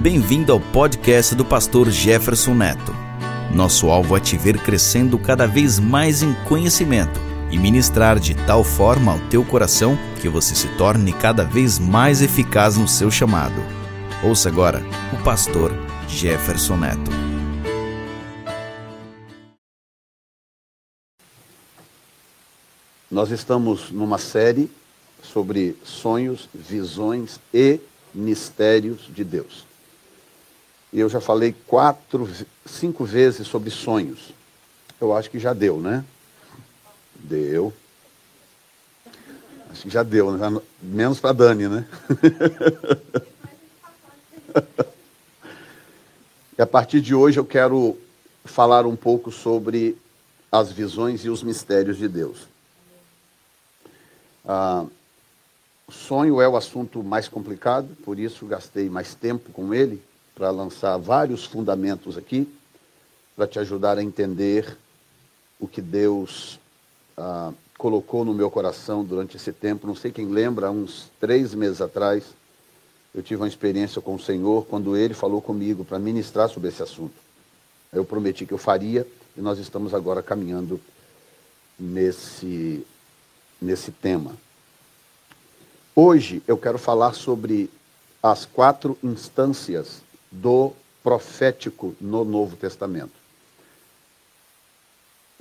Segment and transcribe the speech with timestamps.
[0.00, 2.94] Bem-vindo ao podcast do pastor Jefferson Neto.
[3.52, 7.18] Nosso alvo é te ver crescendo cada vez mais em conhecimento
[7.50, 12.22] e ministrar de tal forma ao teu coração que você se torne cada vez mais
[12.22, 13.60] eficaz no seu chamado.
[14.22, 15.72] Ouça agora o pastor
[16.06, 17.10] Jefferson Neto.
[23.10, 24.70] Nós estamos numa série
[25.24, 27.80] sobre sonhos, visões e
[28.14, 29.66] mistérios de Deus
[30.92, 32.28] e Eu já falei quatro,
[32.64, 34.32] cinco vezes sobre sonhos.
[35.00, 36.02] Eu acho que já deu, né?
[37.14, 37.70] Deu.
[39.70, 40.48] Acho que já deu, né?
[40.82, 41.86] menos para Dani, né?
[46.58, 47.98] e a partir de hoje eu quero
[48.46, 49.94] falar um pouco sobre
[50.50, 52.48] as visões e os mistérios de Deus.
[54.42, 54.86] Ah,
[55.90, 60.02] sonho é o assunto mais complicado, por isso gastei mais tempo com ele
[60.38, 62.46] para lançar vários fundamentos aqui
[63.34, 64.78] para te ajudar a entender
[65.58, 66.60] o que Deus
[67.16, 69.84] ah, colocou no meu coração durante esse tempo.
[69.84, 72.22] Não sei quem lembra, uns três meses atrás,
[73.12, 76.84] eu tive uma experiência com o Senhor quando Ele falou comigo para ministrar sobre esse
[76.84, 77.14] assunto.
[77.92, 79.04] Eu prometi que eu faria
[79.36, 80.80] e nós estamos agora caminhando
[81.76, 82.86] nesse,
[83.60, 84.36] nesse tema.
[85.96, 87.68] Hoje eu quero falar sobre
[88.22, 93.12] as quatro instâncias do profético no Novo Testamento.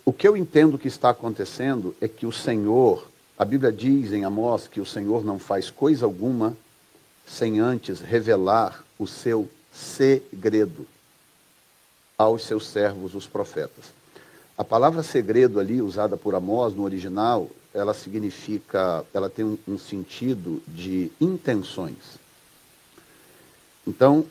[0.05, 4.23] O que eu entendo que está acontecendo é que o Senhor, a Bíblia diz em
[4.23, 6.55] Amós que o Senhor não faz coisa alguma
[7.25, 10.87] sem antes revelar o seu segredo
[12.17, 13.91] aos seus servos, os profetas.
[14.57, 20.63] A palavra segredo ali, usada por Amós no original, ela significa, ela tem um, sentido
[20.67, 22.17] de intenções.
[23.85, 24.25] Então,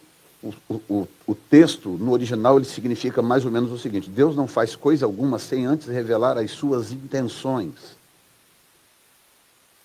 [0.68, 4.46] o, o, o, texto, no original, ele significa mais ou menos o seguinte: Deus não
[4.46, 7.96] faz coisa alguma sem antes revelar as suas intenções.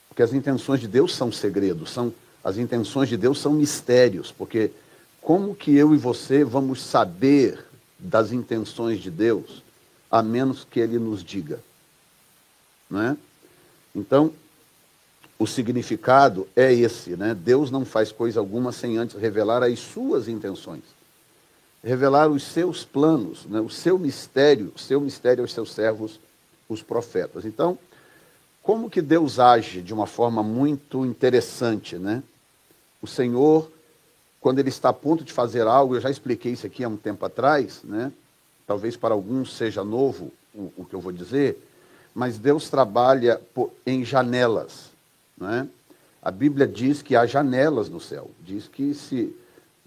[0.09, 2.13] Porque as intenções de Deus são segredos, são,
[2.43, 4.31] as intenções de Deus são mistérios.
[4.31, 4.71] Porque
[5.21, 7.63] como que eu e você vamos saber
[7.97, 9.63] das intenções de Deus,
[10.09, 11.59] a menos que ele nos diga?
[12.89, 13.17] Não é?
[13.95, 14.33] Então,
[15.41, 17.33] o significado é esse, né?
[17.33, 20.83] Deus não faz coisa alguma sem antes revelar as suas intenções,
[21.83, 23.59] revelar os seus planos, né?
[23.59, 26.19] o seu mistério, o seu mistério aos seus servos,
[26.69, 27.43] os profetas.
[27.43, 27.75] Então,
[28.61, 32.21] como que Deus age de uma forma muito interessante, né?
[33.01, 33.67] O Senhor,
[34.39, 36.97] quando ele está a ponto de fazer algo, eu já expliquei isso aqui há um
[36.97, 38.11] tempo atrás, né?
[38.67, 41.57] Talvez para alguns seja novo o, o que eu vou dizer,
[42.13, 43.41] mas Deus trabalha
[43.87, 44.90] em janelas
[45.41, 45.67] né?
[46.21, 49.35] A Bíblia diz que há janelas no céu, diz que se,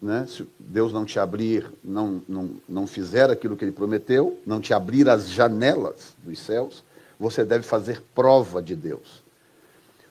[0.03, 4.61] né, se Deus não te abrir, não, não, não fizer aquilo que ele prometeu, não
[4.61, 6.83] te abrir as janelas dos céus,
[7.19, 9.23] você deve fazer prova de Deus.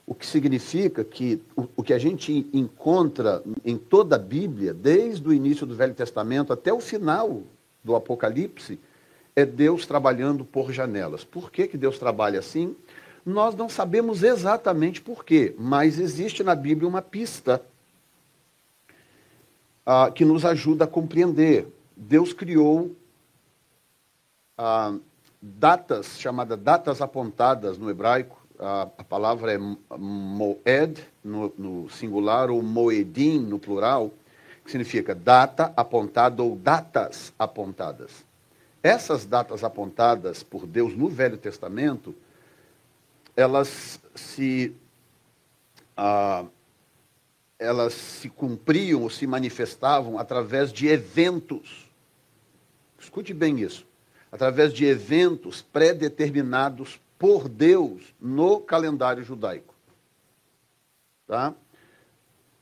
[0.06, 1.42] O que significa que
[1.76, 6.52] o, que a gente encontra em toda a Bíblia, desde o início do Velho Testamento
[6.52, 7.42] até o final
[7.82, 8.78] do Apocalipse,
[9.36, 11.24] é Deus trabalhando por janelas.
[11.24, 12.74] Por que, que Deus trabalha assim?
[13.24, 17.62] Nós não sabemos exatamente por quê, mas existe na Bíblia uma pista
[19.86, 21.66] ah, que nos ajuda a compreender.
[21.96, 22.94] Deus criou
[24.58, 24.94] ah,
[25.40, 28.44] datas, chamadas datas apontadas no hebraico.
[28.58, 29.58] Ah, a palavra é
[29.96, 34.10] moed no, no singular ou moedim no plural,
[34.62, 38.22] que significa data apontada ou datas apontadas.
[38.82, 42.14] Essas datas apontadas por Deus no Velho Testamento
[43.36, 44.74] elas se,
[45.96, 46.44] ah,
[47.58, 51.90] elas se cumpriam ou se manifestavam através de eventos.
[52.98, 53.86] Escute bem isso.
[54.30, 59.74] Através de eventos pré-determinados por Deus no calendário judaico.
[61.26, 61.54] Tá?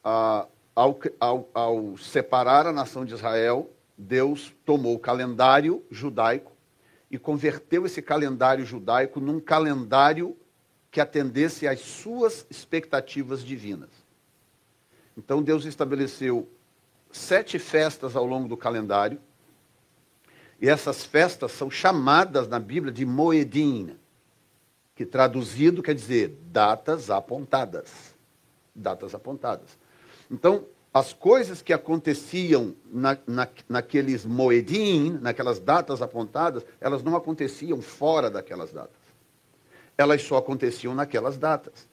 [0.05, 6.51] Ah, ao, ao, ao separar a nação de Israel, Deus tomou o calendário judaico
[7.11, 10.35] e converteu esse calendário judaico num calendário
[10.93, 13.89] que atendesse às suas expectativas divinas.
[15.17, 16.47] Então Deus estabeleceu
[17.11, 19.19] sete festas ao longo do calendário,
[20.61, 23.97] e essas festas são chamadas na Bíblia de Moedim,
[24.95, 28.15] que traduzido quer dizer datas apontadas.
[28.75, 29.77] Datas apontadas.
[30.31, 30.65] Então,
[30.95, 38.31] as coisas que aconteciam na, na, naqueles moedim, naquelas datas apontadas, elas não aconteciam fora
[38.31, 39.02] daquelas datas
[39.97, 41.89] elas só aconteciam naquelas datas.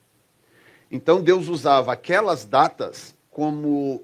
[0.92, 4.04] Então Deus usava aquelas datas como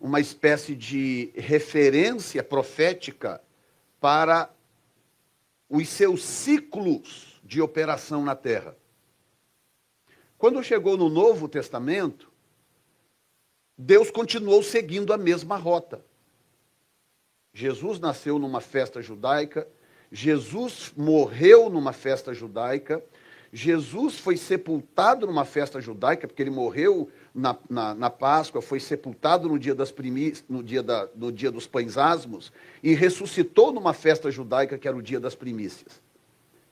[0.00, 3.40] uma espécie de referência profética
[4.00, 4.50] para
[5.68, 8.76] os seus ciclos de operação na terra.
[10.36, 12.30] Quando chegou no Novo Testamento,
[13.78, 16.04] Deus continuou seguindo a mesma rota.
[17.54, 19.66] Jesus nasceu numa festa judaica,
[20.12, 23.02] Jesus morreu numa festa judaica,
[23.50, 29.48] Jesus foi sepultado numa festa judaica, porque ele morreu na, na, na Páscoa, foi sepultado
[29.48, 33.94] no dia, das primícias, no, dia da, no dia dos pães asmos, e ressuscitou numa
[33.94, 36.00] festa judaica, que era o dia das primícias.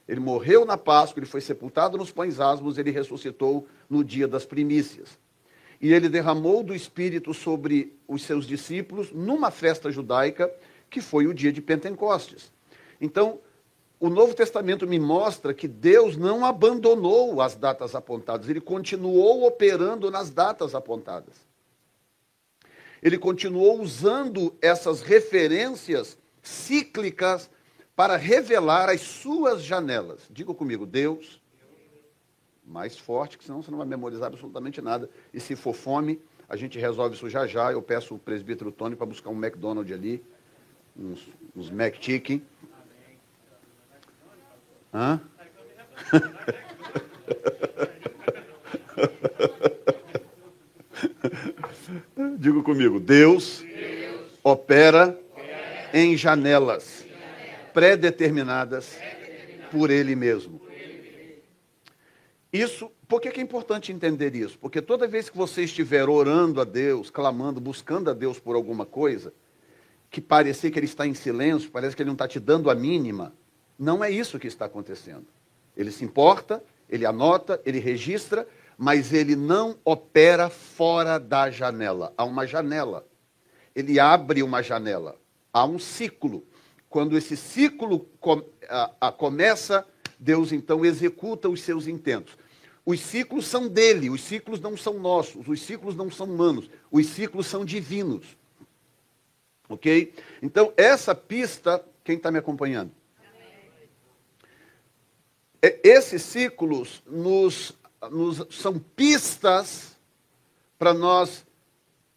[0.07, 4.45] Ele morreu na Páscoa, ele foi sepultado nos pães asmos, ele ressuscitou no dia das
[4.45, 5.19] primícias.
[5.81, 10.51] E ele derramou do Espírito sobre os seus discípulos numa festa judaica,
[10.91, 12.51] que foi o dia de Pentecostes.
[13.01, 13.41] Então,
[13.99, 20.11] o Novo Testamento me mostra que Deus não abandonou as datas apontadas, ele continuou operando
[20.11, 21.35] nas datas apontadas.
[23.03, 27.49] Ele continuou usando essas referências cíclicas
[27.97, 30.21] para revelar as suas janelas.
[30.31, 31.41] Diga comigo, Deus,
[32.67, 35.09] mais forte, que senão você não vai memorizar absolutamente nada.
[35.33, 37.73] E se for fome, a gente resolve isso já já.
[37.73, 40.23] Eu peço o presbítero Tony para buscar um McDonald's ali,
[40.95, 41.27] uns,
[41.57, 42.43] uns McChicken
[44.93, 45.21] Hã?
[52.39, 57.05] Digo comigo, Deus, Deus opera, opera em janelas,
[57.75, 60.61] pré-determinadas pré por Ele mesmo.
[62.53, 64.59] Isso, por que é importante entender isso?
[64.59, 68.85] Porque toda vez que você estiver orando a Deus, clamando, buscando a Deus por alguma
[68.87, 69.33] coisa,
[70.11, 72.75] que parecer que Ele está em silêncio, parece que Ele não está te dando a
[72.75, 73.33] mínima,
[73.81, 75.25] não é isso que está acontecendo.
[75.75, 78.47] Ele se importa, ele anota, ele registra,
[78.77, 82.13] mas ele não opera fora da janela.
[82.15, 83.07] Há uma janela.
[83.75, 85.19] Ele abre uma janela.
[85.51, 86.47] Há um ciclo.
[86.91, 89.87] Quando esse ciclo com, a, a começa,
[90.19, 92.37] Deus então executa os seus intentos.
[92.85, 97.07] Os ciclos são dele, os ciclos não são nossos, os ciclos não são humanos, os
[97.07, 98.37] ciclos são divinos.
[99.71, 100.13] Ok?
[100.43, 102.93] Então, essa pista, quem está me acompanhando?
[105.63, 107.77] É, esses ciclos nos,
[108.11, 109.99] nos são pistas
[110.79, 111.47] para nós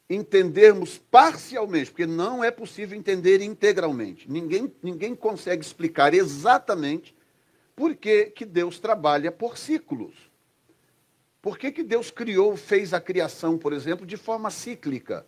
[0.10, 4.30] entendermos parcialmente, porque não é possível entender integralmente.
[4.32, 7.16] Ninguém, ninguém consegue explicar exatamente
[7.76, 10.16] por que, que Deus trabalha por ciclos.
[11.42, 15.26] Por que, que Deus criou, fez a criação, por exemplo, de forma cíclica?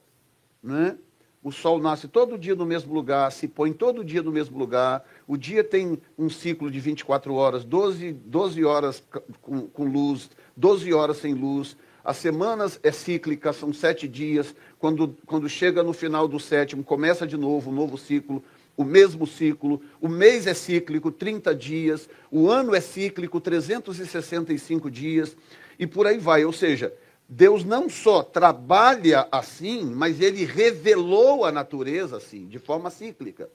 [0.63, 0.97] não é?
[1.45, 5.06] o sol nasce todo dia no mesmo lugar, se põe todo dia no mesmo lugar,
[5.27, 9.03] o dia tem um ciclo de 24 horas, 12, 12 horas
[9.44, 10.27] com, com luz,
[10.57, 15.94] 12 horas sem luz, as semanas é cíclica, são sete dias, quando, quando chega no
[15.94, 18.44] final do sétimo, começa de novo um novo ciclo,
[18.75, 25.38] o mesmo ciclo, o mês é cíclico, 30 dias, o ano é cíclico, 365 dias,
[25.77, 26.92] e por aí vai, ou seja,
[27.27, 33.50] Deus não só trabalha assim, mas ele revelou a natureza assim, de forma cíclica.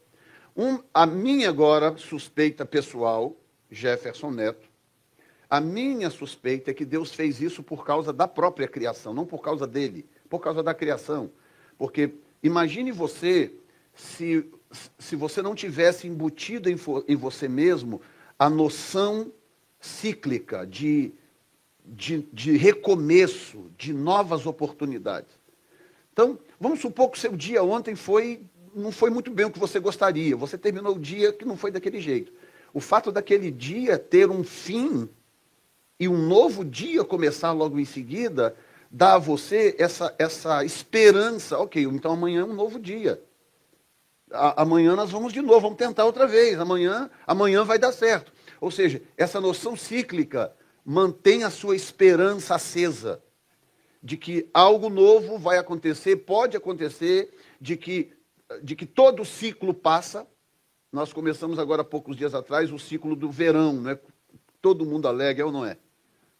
[0.56, 3.36] Um, a minha agora suspeita pessoal,
[3.70, 4.68] Jefferson Neto,
[5.48, 9.40] a minha suspeita é que Deus fez isso por causa da própria criação, não por
[9.40, 11.30] causa dele, por causa da criação.
[11.78, 12.12] Porque
[12.42, 13.52] imagine você
[13.94, 14.44] se,
[14.98, 18.00] se você não tivesse embutido em, em você mesmo
[18.36, 19.32] a noção
[19.80, 21.12] cíclica de
[21.90, 25.30] de, de recomeço, de novas oportunidades.
[26.12, 28.42] Então, vamos supor que o seu dia ontem foi
[28.72, 31.72] não foi muito bem o que você gostaria, você terminou o dia que não foi
[31.72, 32.32] daquele jeito.
[32.72, 35.08] O fato daquele dia ter um fim
[35.98, 38.54] e um novo dia começar logo em seguida,
[38.88, 41.58] dá a você essa, essa esperança.
[41.58, 43.20] Ok, então amanhã é um novo dia.
[44.30, 46.60] A, amanhã nós vamos de novo, vamos tentar outra vez.
[46.60, 48.32] Amanhã, amanhã vai dar certo.
[48.60, 50.52] Ou seja, essa noção cíclica
[50.92, 53.22] Mantenha a sua esperança acesa
[54.02, 58.10] de que algo novo vai acontecer, pode acontecer, de que,
[58.60, 60.26] de que todo ciclo passa.
[60.90, 63.96] Nós começamos agora, poucos dias atrás, o ciclo do verão, né?
[64.60, 65.76] Todo mundo alegre, é ou não é?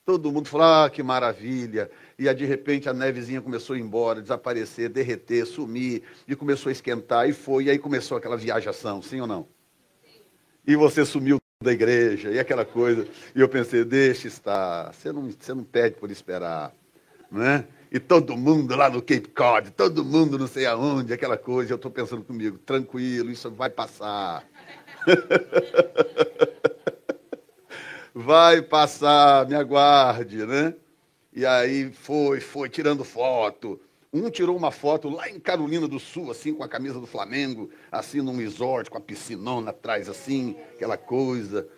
[0.04, 1.88] Todo mundo fala, ah, que maravilha.
[2.18, 6.72] E de repente a nevezinha começou a ir embora, desaparecer, derreter, sumir, e começou a
[6.72, 9.46] esquentar, e foi, e aí começou aquela viajação, sim ou não?
[10.66, 13.06] E você sumiu da igreja e aquela coisa.
[13.36, 16.72] E eu pensei, deixa estar, você não, você não pede por esperar,
[17.30, 17.66] né?
[17.92, 21.72] E todo mundo lá no Cape Cod, todo mundo não sei aonde, aquela coisa.
[21.72, 24.42] Eu estou pensando comigo, tranquilo, isso vai passar.
[28.14, 30.72] vai passar, me aguarde, né?
[31.30, 33.78] E aí foi, foi tirando foto
[34.12, 37.70] um tirou uma foto lá em Carolina do Sul, assim, com a camisa do Flamengo,
[37.92, 41.68] assim, num resort, com a piscinona atrás, assim, aquela coisa.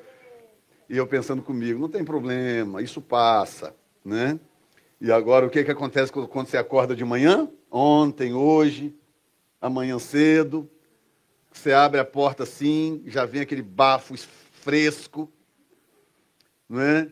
[0.89, 4.41] E eu pensando comigo, não tem problema, isso passa, né?
[4.99, 7.51] E agora, o que, que acontece quando você acorda de manhã?
[7.71, 8.95] Ontem, hoje,
[9.61, 10.71] amanhã cedo,
[11.53, 15.31] você abre a porta assim, já vem aquele bafo fresco,
[16.67, 17.11] né?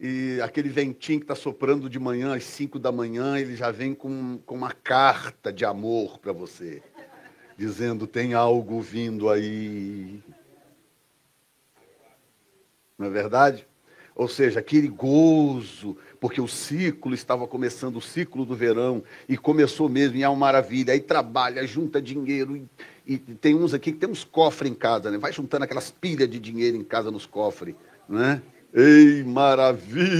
[0.00, 3.94] e aquele ventinho que está soprando de manhã às 5 da manhã, ele já vem
[3.94, 6.82] com, com uma carta de amor para você,
[7.58, 10.22] dizendo: tem algo vindo aí.
[12.98, 13.66] Não é verdade?
[14.16, 19.88] Ou seja, que perigoso, porque o ciclo estava começando, o ciclo do verão, e começou
[19.88, 22.66] mesmo, e é uma maravilha, aí trabalha, junta dinheiro, e,
[23.14, 25.18] e tem uns aqui que tem uns cofres em casa, né?
[25.18, 27.74] Vai juntando aquelas pilhas de dinheiro em casa nos cofres,
[28.08, 28.42] né?
[28.72, 30.12] Ei, maravilha!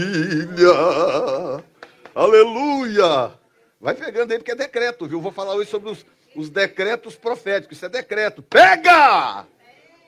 [2.15, 3.39] Aleluia!
[3.81, 5.21] Vai pegando aí porque é decreto, viu?
[5.21, 6.05] Vou falar hoje sobre os,
[6.35, 7.77] os decretos proféticos.
[7.79, 8.43] Isso é decreto.
[8.43, 9.47] Pega!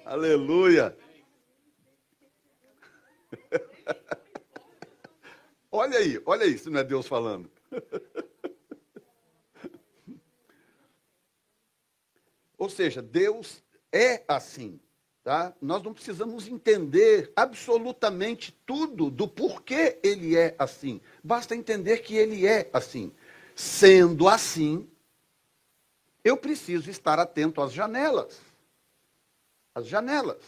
[0.04, 0.96] Aleluia!
[5.74, 7.50] Olha aí, olha aí, se não é Deus falando.
[12.58, 14.78] Ou seja, Deus é assim.
[15.24, 15.52] Tá?
[15.62, 21.00] Nós não precisamos entender absolutamente tudo do porquê ele é assim.
[21.22, 23.12] Basta entender que ele é assim.
[23.54, 24.88] Sendo assim,
[26.24, 28.40] eu preciso estar atento às janelas.
[29.72, 30.42] As janelas.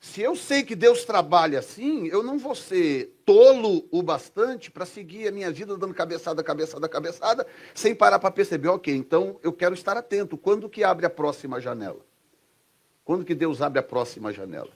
[0.00, 4.84] Se eu sei que Deus trabalha assim, eu não vou ser tolo o bastante para
[4.84, 9.52] seguir a minha vida dando cabeçada, cabeçada, cabeçada, sem parar para perceber, ok, então eu
[9.52, 10.36] quero estar atento.
[10.36, 12.00] Quando que abre a próxima janela?
[13.06, 14.70] Quando que Deus abre a próxima janela?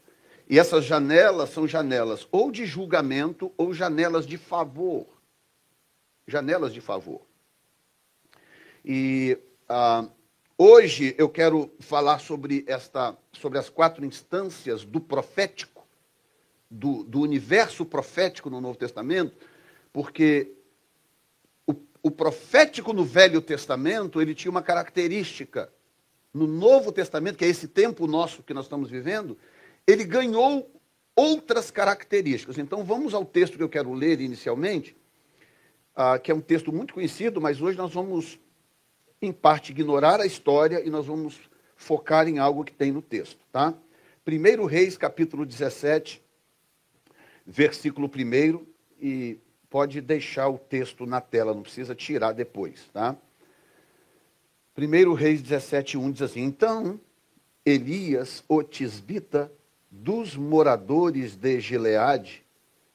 [0.49, 5.05] E essas janelas são janelas ou de julgamento ou janelas de favor.
[6.29, 7.23] Janelas de favor.
[8.85, 9.37] E
[9.69, 10.09] ah,
[10.57, 15.85] hoje eu quero falar sobre, esta, sobre as quatro instâncias do profético,
[16.71, 19.37] do, do universo profético no Novo Testamento,
[19.93, 20.53] porque
[21.67, 25.69] o, o profético no Velho Testamento ele tinha uma característica
[26.33, 29.37] no Novo Testamento, que é esse tempo nosso que nós estamos vivendo,
[29.87, 30.71] ele ganhou
[31.15, 32.57] outras características.
[32.59, 34.97] Então vamos ao texto que eu quero ler inicialmente,
[35.95, 38.39] ah, que é um texto muito conhecido, mas hoje nós vamos,
[39.21, 41.39] em parte, ignorar a história e nós vamos
[41.77, 43.41] focar em algo que tem no texto.
[43.51, 43.75] Tá?
[44.27, 46.23] 1 Reis, capítulo 17,
[47.45, 48.65] versículo 1,
[49.01, 52.85] e pode deixar o texto na tela, não precisa tirar depois.
[52.93, 53.17] Tá?
[54.87, 56.99] 1 Reis 17, 1 diz assim: Então
[57.67, 59.53] Elias, o tisbita,
[59.91, 62.43] dos moradores de Gileade,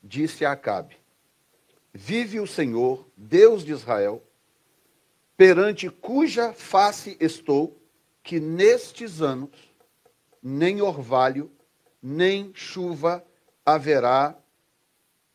[0.04, 0.98] disse a Acabe:
[1.94, 4.24] Vive o Senhor, Deus de Israel,
[5.38, 7.78] perante cuja face estou,
[8.24, 9.52] que nestes anos
[10.42, 11.52] nem orvalho,
[12.02, 13.24] nem chuva
[13.64, 14.36] haverá,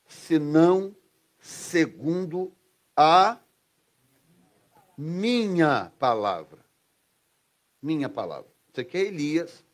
[0.09, 0.97] senão
[1.41, 2.53] segundo
[2.97, 3.39] a
[5.01, 6.59] minha palavra.
[7.83, 8.49] Minha palavra.
[8.71, 9.65] Isso aqui é Elias,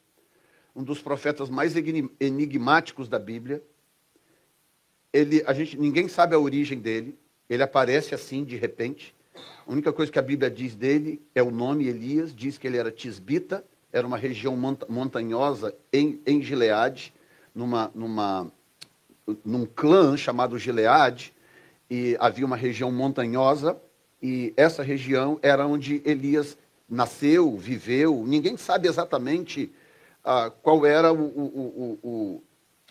[0.75, 1.73] um dos profetas mais
[2.21, 3.61] enigmáticos da Bíblia.
[5.13, 7.19] Ele, a gente, ninguém sabe a origem dele.
[7.51, 9.15] Ele aparece assim de repente.
[9.67, 12.33] A única coisa que a Bíblia diz dele é o nome Elias.
[12.35, 14.57] Diz que ele era tisbita, era uma região
[14.89, 17.13] montanhosa em, em Gileade,
[17.53, 18.53] numa, numa,
[19.45, 21.35] num clã chamado Gileade,
[21.91, 23.81] e havia uma região montanhosa
[24.27, 26.59] e essa região era onde Elias
[26.91, 28.25] nasceu, viveu.
[28.27, 29.71] Ninguém sabe exatamente
[30.25, 32.43] ah, qual era o, o, o,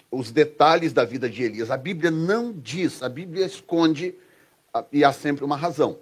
[0.10, 1.70] os detalhes da vida de Elias.
[1.70, 4.16] A Bíblia não diz, a Bíblia esconde
[4.74, 5.98] ah, e há sempre uma razão.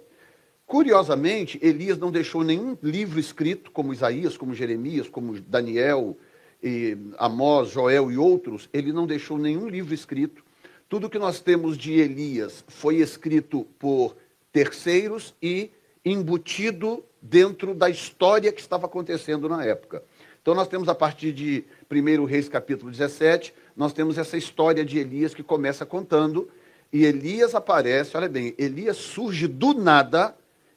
[0.68, 6.16] Curiosamente, Elias não deixou nenhum livro escrito, como Isaías, como Jeremias, como Daniel,
[6.62, 8.68] e Amós, Joel e outros.
[8.72, 10.44] Ele não deixou nenhum livro escrito.
[10.88, 14.14] Tudo que nós temos de Elias foi escrito por
[14.54, 15.72] terceiros e
[16.04, 20.00] embutido dentro da história que estava acontecendo na época.
[20.40, 24.96] Então nós temos a partir de 1 Reis capítulo 17, nós temos essa história de
[24.98, 26.48] Elias que começa contando
[26.92, 30.36] e Elias aparece, olha bem, Elias surge do nada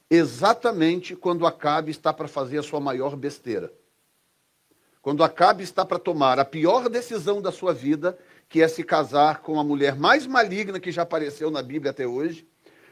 [0.09, 3.71] exatamente quando Acabe está para fazer a sua maior besteira.
[5.03, 8.17] Quando Acabe está para tomar a pior decisão da sua vida,
[8.49, 12.07] que é se casar com a mulher mais maligna que já apareceu na Bíblia até
[12.07, 12.47] hoje,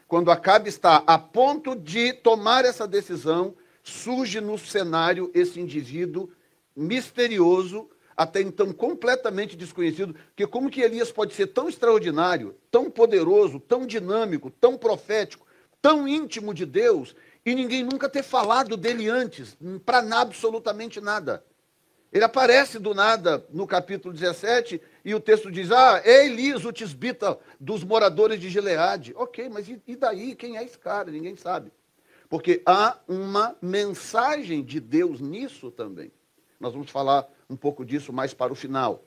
[0.08, 6.30] quando Acabe está a ponto de tomar essa decisão, surge no cenário esse indivíduo
[6.76, 13.58] misterioso, até então completamente desconhecido, porque como que Elias pode ser tão extraordinário, tão poderoso,
[13.60, 15.46] tão dinâmico, tão profético,
[15.82, 21.44] tão íntimo de Deus, e ninguém nunca ter falado dele antes, para absolutamente nada.
[22.12, 26.72] Ele aparece do nada no capítulo 17 e o texto diz: Ah, é Elias, o
[26.72, 29.12] tisbita dos moradores de Gileade.
[29.16, 30.34] Ok, mas e daí?
[30.34, 31.12] Quem é esse cara?
[31.12, 31.70] Ninguém sabe.
[32.28, 36.10] Porque há uma mensagem de Deus nisso também.
[36.58, 39.04] Nós vamos falar um pouco disso mais para o final.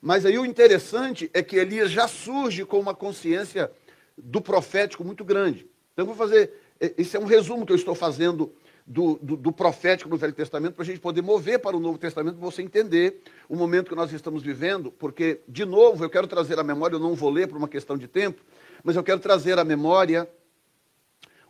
[0.00, 3.72] Mas aí o interessante é que Elias já surge com uma consciência
[4.16, 5.66] do profético muito grande.
[5.92, 6.52] Então, eu vou fazer.
[6.78, 8.52] Esse é um resumo que eu estou fazendo
[8.90, 11.96] do, do, do profético no Velho Testamento para a gente poder mover para o Novo
[11.96, 16.26] Testamento, para você entender o momento que nós estamos vivendo, porque, de novo, eu quero
[16.26, 18.42] trazer à memória, eu não vou ler por uma questão de tempo,
[18.82, 20.28] mas eu quero trazer à memória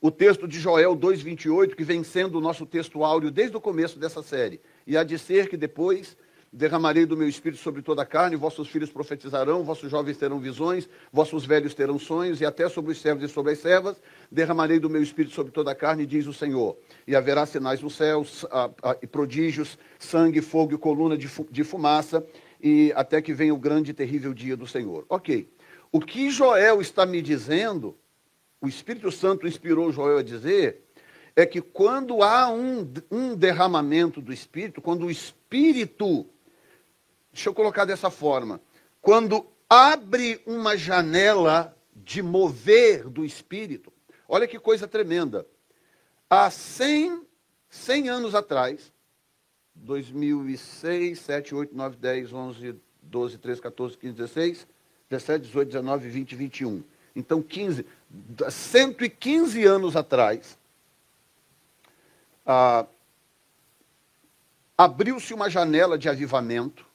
[0.03, 3.99] o texto de Joel 2,28, que vem sendo o nosso texto áureo desde o começo
[3.99, 4.61] dessa série.
[4.87, 6.19] E há de ser que depois
[6.53, 10.89] Derramarei do meu espírito sobre toda a carne, vossos filhos profetizarão, vossos jovens terão visões,
[11.13, 13.95] vossos velhos terão sonhos, e até sobre os servos e sobre as servas.
[14.33, 16.77] Derramarei do meu espírito sobre toda a carne, diz o Senhor.
[17.07, 18.27] E haverá sinais no céu,
[19.01, 22.27] e prodígios, sangue, fogo e coluna de, fu de fumaça,
[22.61, 25.05] e até que venha o grande e terrível dia do Senhor.
[25.09, 25.49] Ok.
[25.93, 27.97] O que Joel está me dizendo,
[28.61, 30.83] o Espírito Santo inspirou Joel a dizer,
[31.37, 36.27] é que quando há um, um derramamento do Espírito, quando o Espírito
[37.41, 38.61] Deixa eu colocar dessa forma.
[39.01, 43.91] Quando abre uma janela de mover do espírito,
[44.29, 45.47] olha que coisa tremenda.
[46.29, 47.23] Há 100,
[47.71, 48.93] 100 anos atrás,
[49.75, 54.67] 2006, 7, 8, 9, 10, 11, 12, 13, 14, 15, 16,
[55.09, 56.85] 17, 18, 19, 20, 21.
[57.17, 57.87] Então, 15,
[58.51, 60.59] 115 anos atrás,
[62.45, 62.87] ah,
[64.77, 66.90] abriu-se uma janela de avivamento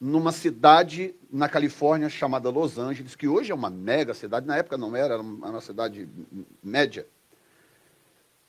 [0.00, 4.76] numa cidade na Califórnia chamada Los Angeles, que hoje é uma mega cidade, na época
[4.76, 6.08] não era, era uma cidade
[6.62, 7.06] média.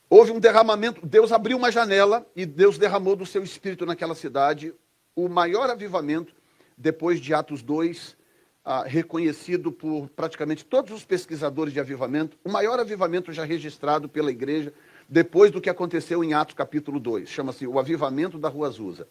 [0.09, 4.73] Houve um derramamento, Deus abriu uma janela e Deus derramou do seu espírito naquela cidade
[5.15, 6.33] o maior avivamento
[6.77, 8.15] depois de Atos 2,
[8.63, 14.29] ah, reconhecido por praticamente todos os pesquisadores de avivamento, o maior avivamento já registrado pela
[14.31, 14.73] igreja
[15.10, 17.27] depois do que aconteceu em Atos capítulo 2.
[17.29, 19.07] Chama-se o avivamento da Rua Azusa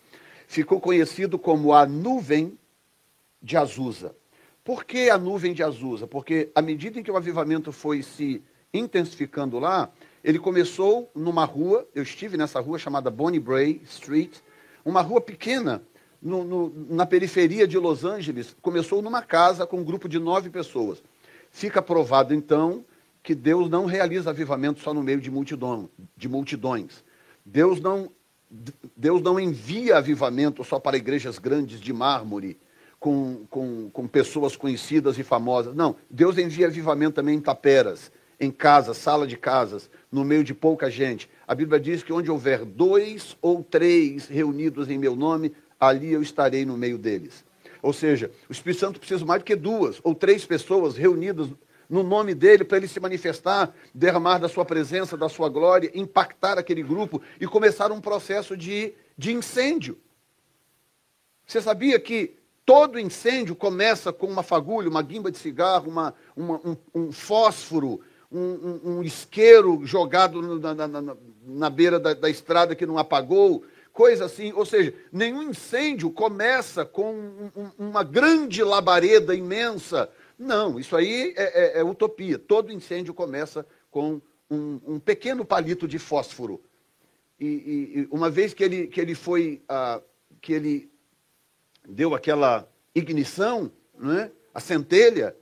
[0.47, 2.57] ficou conhecido como a nuvem
[3.43, 4.15] de Azusa.
[4.65, 6.07] Por que a nuvem de Azusa?
[6.07, 9.91] Porque à medida em que o avivamento foi se intensificando lá,
[10.25, 14.35] ele começou numa rua, eu estive nessa rua chamada Bonnie Bray Street,
[14.85, 15.83] uma rua pequena
[16.21, 18.57] no, no, na periferia de Los Angeles.
[18.61, 21.03] Começou numa casa com um grupo de nove pessoas.
[21.51, 22.85] Fica provado, então,
[23.23, 27.05] que Deus não realiza avivamento só no meio de, multidão, de multidões.
[27.45, 28.11] Deus não
[28.97, 32.59] Deus não envia avivamento só para igrejas grandes de mármore,
[32.99, 35.75] com, com, com pessoas conhecidas e famosas.
[35.75, 40.55] Não, Deus envia avivamento também em taperas, em casas, sala de casas, no meio de
[40.55, 41.29] pouca gente.
[41.47, 46.23] A Bíblia diz que onde houver dois ou três reunidos em meu nome, ali eu
[46.23, 47.45] estarei no meio deles.
[47.83, 51.51] Ou seja, o Espírito Santo precisa mais do que duas ou três pessoas reunidas
[51.89, 56.59] no nome dele, para ele se manifestar, derramar da sua presença, da sua glória, impactar
[56.59, 59.99] aquele grupo e começar um processo de, de incêndio.
[61.47, 66.55] Você sabia que todo incêndio começa com uma fagulha, uma guimba de cigarro, uma, uma
[66.65, 72.29] um, um, fósforo, um, um, um isqueiro jogado na, na, na, na beira da, da
[72.29, 73.65] estrada que não apagou?
[73.93, 74.53] coisa assim.
[74.53, 77.15] Ou seja, nenhum incêndio começa com
[77.57, 82.39] um, uma grande labareda imensa, não, isso aí é, é, é utopia.
[82.39, 84.21] Todo incêndio começa com
[84.51, 86.63] um, um pequeno palito de fósforo.
[87.41, 90.01] E, e, e, uma vez que ele, que ele foi, ah,
[90.41, 90.91] que ele
[91.89, 94.31] deu aquela ignição, né?
[94.55, 95.35] a centelha,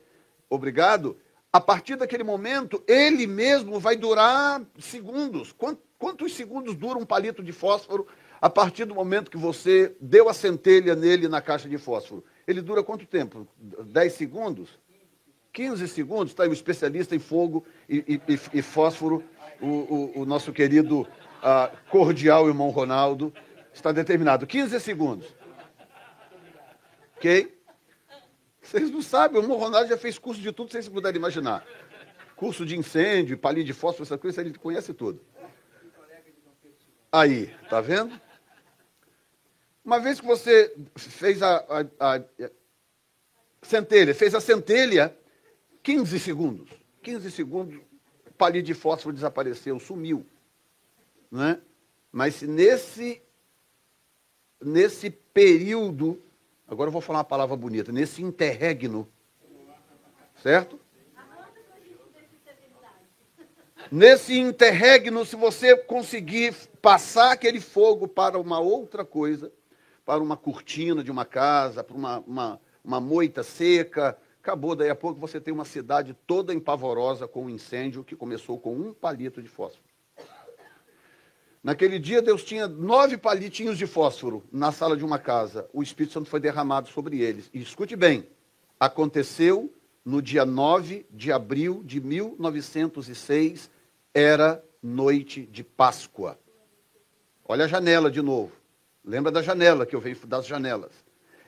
[0.48, 1.16] obrigado,
[1.52, 5.54] a partir daquele momento, ele mesmo vai durar segundos.
[5.98, 8.06] Quantos segundos dura um palito de fósforo
[8.40, 12.24] a partir do momento que você deu a centelha nele na caixa de fósforo?
[12.46, 13.46] Ele dura quanto tempo?
[13.58, 14.83] 10 segundos?
[15.54, 19.22] 15 segundos, está aí especialista em fogo e, e, e fósforo,
[19.62, 21.06] o, o, o, nosso querido
[21.40, 23.32] ah, cordial irmão Ronaldo,
[23.72, 24.48] está determinado.
[24.48, 25.32] 15 segundos.
[27.16, 27.56] Ok?
[28.60, 31.64] Vocês não sabem, o irmão Ronaldo já fez curso de tudo, vocês puderem imaginar.
[32.34, 35.20] Curso de incêndio, palito de fósforo, essas coisas, ele conhece tudo.
[37.12, 38.20] Aí, tá vendo?
[39.84, 41.58] Uma vez que você fez a,
[42.00, 42.22] a, a
[43.62, 45.16] centelha, fez a centelha,
[45.84, 46.68] 15 segundos.
[47.02, 47.74] 15 segundos,
[48.26, 50.24] o palito de fósforo desapareceu, sumiu.
[51.30, 51.60] Né?
[52.10, 53.20] Mas nesse,
[54.60, 56.22] nesse período,
[56.66, 59.06] agora eu vou falar uma palavra bonita, nesse interregno,
[60.42, 60.80] certo?
[63.92, 69.52] Nesse interregno, se você conseguir passar aquele fogo para uma outra coisa,
[70.06, 74.94] para uma cortina de uma casa, para uma, uma, uma moita seca, Acabou, daí a
[74.94, 79.40] pouco você tem uma cidade toda empavorosa com um incêndio que começou com um palito
[79.42, 79.88] de fósforo.
[81.62, 85.66] Naquele dia, Deus tinha nove palitinhos de fósforo na sala de uma casa.
[85.72, 87.48] O Espírito Santo foi derramado sobre eles.
[87.54, 88.28] E escute bem:
[88.78, 89.72] aconteceu
[90.04, 93.70] no dia 9 de abril de 1906,
[94.12, 96.38] era noite de Páscoa.
[97.48, 98.52] Olha a janela de novo.
[99.02, 100.92] Lembra da janela que eu venho das janelas?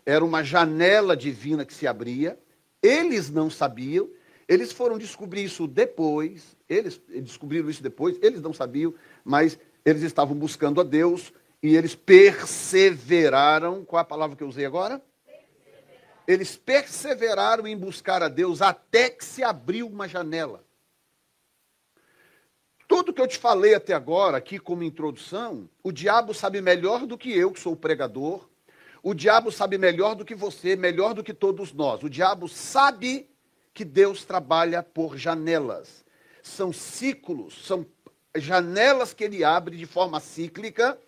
[0.06, 2.38] Era uma janela divina que se abria
[2.82, 4.08] eles não sabiam,
[4.48, 10.36] eles foram descobrir isso depois, eles descobriram isso depois, eles não sabiam, mas eles estavam
[10.36, 13.84] buscando a Deus e eles perseveraram.
[13.84, 15.02] Qual é a palavra que eu usei agora?
[16.26, 20.64] Eles perseveraram em buscar a Deus até que se abriu uma janela.
[22.88, 27.18] Tudo que eu te falei até agora, aqui como introdução, o diabo sabe melhor do
[27.18, 28.48] que eu, que sou pregador,
[29.08, 32.02] o diabo sabe melhor do que você, melhor do que todos nós.
[32.02, 33.30] O diabo sabe
[33.72, 36.04] que Deus trabalha por janelas.
[36.42, 37.86] São ciclos, são
[38.36, 40.98] janelas que ele abre de forma cíclica,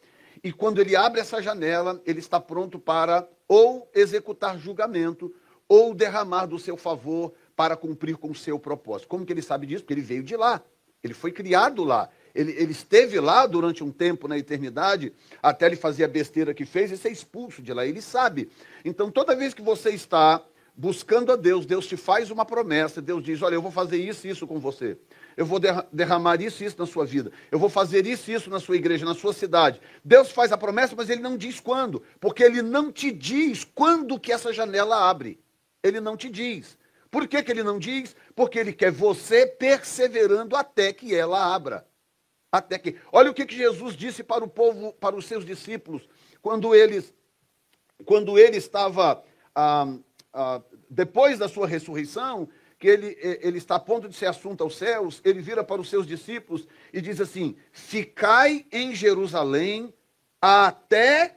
[0.45, 5.35] e quando ele abre essa janela, ele está pronto para ou executar julgamento,
[5.69, 9.09] ou derramar do seu favor para cumprir com o seu propósito.
[9.09, 9.83] Como que ele sabe disso?
[9.83, 10.63] Porque ele veio de lá.
[11.03, 15.75] Ele foi criado lá ele, ele esteve lá durante um tempo na eternidade, até ele
[15.75, 17.85] fazer a besteira que fez e ser expulso de lá.
[17.85, 18.49] Ele sabe.
[18.85, 20.41] Então, toda vez que você está
[20.77, 24.25] buscando a Deus, Deus te faz uma promessa, Deus diz: Olha, eu vou fazer isso
[24.25, 24.97] e isso com você.
[25.37, 25.59] Eu vou
[25.93, 27.33] derramar isso e isso na sua vida.
[27.51, 29.81] Eu vou fazer isso e isso na sua igreja, na sua cidade.
[30.05, 34.19] Deus faz a promessa, mas ele não diz quando, porque ele não te diz quando
[34.19, 35.41] que essa janela abre.
[35.83, 36.79] Ele não te diz.
[37.11, 38.15] Por que, que ele não diz?
[38.37, 41.85] Porque ele quer você perseverando até que ela abra
[42.51, 42.97] até que.
[43.13, 46.09] Olha o que, que Jesus disse para o povo, para os seus discípulos,
[46.41, 47.13] quando eles,
[48.05, 49.23] quando ele estava
[49.55, 49.99] ah,
[50.33, 54.63] ah, depois da sua ressurreição, que ele, eh, ele está a ponto de ser assunto
[54.63, 59.93] aos céus, ele vira para os seus discípulos e diz assim: Ficai em Jerusalém
[60.41, 61.37] até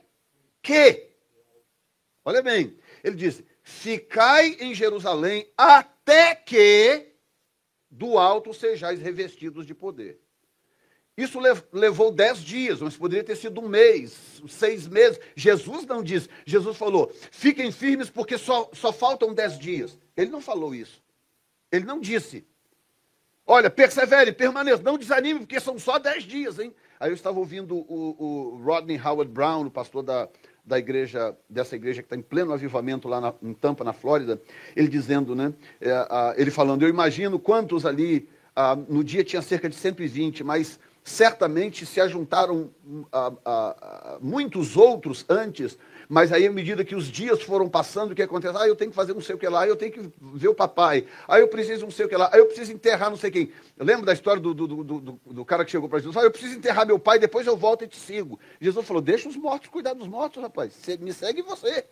[0.62, 1.10] que.
[2.24, 7.10] Olha bem, ele diz: Ficai em Jerusalém até que
[7.90, 10.22] do alto sejais revestidos de poder.
[11.22, 11.40] Isso
[11.72, 15.20] levou dez dias, mas poderia ter sido um mês, seis meses.
[15.36, 16.28] Jesus não disse.
[16.48, 20.00] Jesus falou: fiquem firmes porque só, só faltam dez dias.
[20.18, 21.00] Ele não falou isso.
[21.72, 22.44] Ele não disse.
[23.46, 26.74] Olha, persevere, permaneça, não desanime, porque são só dez dias, hein?
[27.00, 28.16] Aí eu estava ouvindo o,
[28.54, 30.28] o Rodney Howard Brown, o pastor da,
[30.66, 34.42] da igreja, dessa igreja que está em pleno avivamento lá na, em Tampa, na Flórida,
[34.76, 35.54] ele dizendo, né?
[35.80, 39.76] É, a, ele falando, eu imagino quantos ali, a, ah, no dia tinha cerca de
[39.76, 43.52] 120, mas certamente se ajuntaram hum, a, a,
[44.16, 48.22] a muitos outros antes, mas aí à medida que os dias foram passando, o que
[48.22, 48.56] acontece?
[48.58, 50.56] Ah, eu tenho que fazer não sei o que lá, eu tenho que ver o
[50.56, 53.10] papai, aí ah, eu preciso não sei o que lá, aí ah, eu preciso enterrar
[53.10, 53.52] não sei quem.
[53.78, 56.22] Eu lembro da história do, do, do, do, do cara que chegou para Jesus, ah,
[56.24, 58.40] eu preciso enterrar meu pai, depois eu volto e te sigo.
[58.60, 61.86] Jesus falou, deixa os mortos cuidar dos mortos, rapaz, me segue você.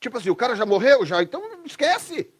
[0.00, 2.30] Tipo assim, o cara já morreu, já, então esquece.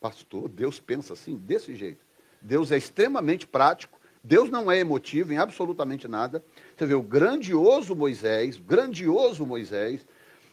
[0.00, 2.04] Pastor, Deus pensa assim, desse jeito.
[2.40, 6.42] Deus é extremamente prático Deus não é emotivo em absolutamente nada.
[6.74, 10.04] Você vê o grandioso Moisés, grandioso Moisés,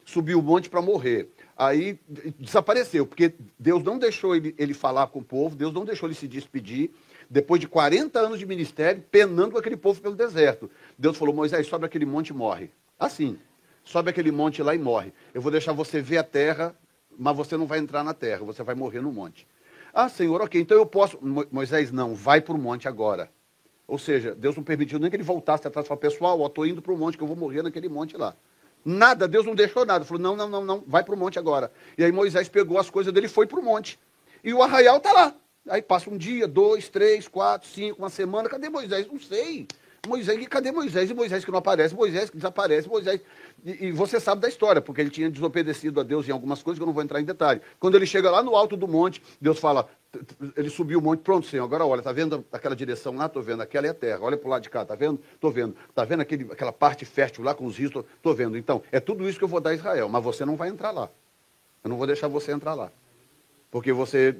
[0.03, 1.29] subiu o monte para morrer.
[1.57, 1.97] Aí
[2.37, 6.15] desapareceu, porque Deus não deixou ele, ele falar com o povo, Deus não deixou ele
[6.15, 6.91] se despedir.
[7.29, 10.69] Depois de 40 anos de ministério, penando aquele povo pelo deserto.
[10.97, 12.69] Deus falou: Moisés, sobe aquele monte e morre.
[12.99, 13.39] Assim,
[13.85, 15.13] sobe aquele monte lá e morre.
[15.33, 16.75] Eu vou deixar você ver a terra,
[17.17, 19.47] mas você não vai entrar na terra, você vai morrer no monte.
[19.93, 21.17] Ah, Senhor, ok, então eu posso.
[21.49, 23.29] Moisés, não, vai para o monte agora.
[23.91, 26.63] Ou seja, Deus não permitiu nem que ele voltasse atrás e o pessoal, ó, tô
[26.63, 28.33] indo para o monte, que eu vou morrer naquele monte lá.
[28.85, 30.05] Nada, Deus não deixou nada.
[30.05, 31.69] Falou, não, não, não, não, vai para o monte agora.
[31.97, 33.99] E aí Moisés pegou as coisas dele e foi para o monte.
[34.45, 35.35] E o arraial está lá.
[35.67, 38.47] Aí passa um dia, dois, três, quatro, cinco, uma semana.
[38.47, 39.05] Cadê Moisés?
[39.07, 39.67] Não sei.
[40.07, 41.09] Moisés, cadê Moisés?
[41.09, 43.19] E Moisés que não aparece, Moisés que desaparece, Moisés.
[43.65, 46.79] E, e, você sabe da história, porque ele tinha desobedecido a Deus em algumas coisas
[46.79, 47.59] que eu não vou entrar em detalhe.
[47.77, 49.87] Quando ele chega lá no alto do monte, Deus fala:
[50.57, 53.29] ele subiu um monte, pronto, senhor, agora olha, tá vendo aquela direção lá?
[53.29, 54.19] Tô vendo, aquela é a terra.
[54.21, 55.19] Olha pro lado de cá, tá vendo?
[55.39, 55.75] Tô vendo.
[55.95, 57.93] Tá vendo aquele, aquela parte fértil lá com os rios?
[58.21, 58.57] Tô, vendo.
[58.57, 60.91] Então, é tudo isso que eu vou dar a Israel, mas você não vai entrar
[60.91, 61.09] lá.
[61.83, 62.91] Eu não vou deixar você entrar lá.
[63.71, 64.35] Porque você,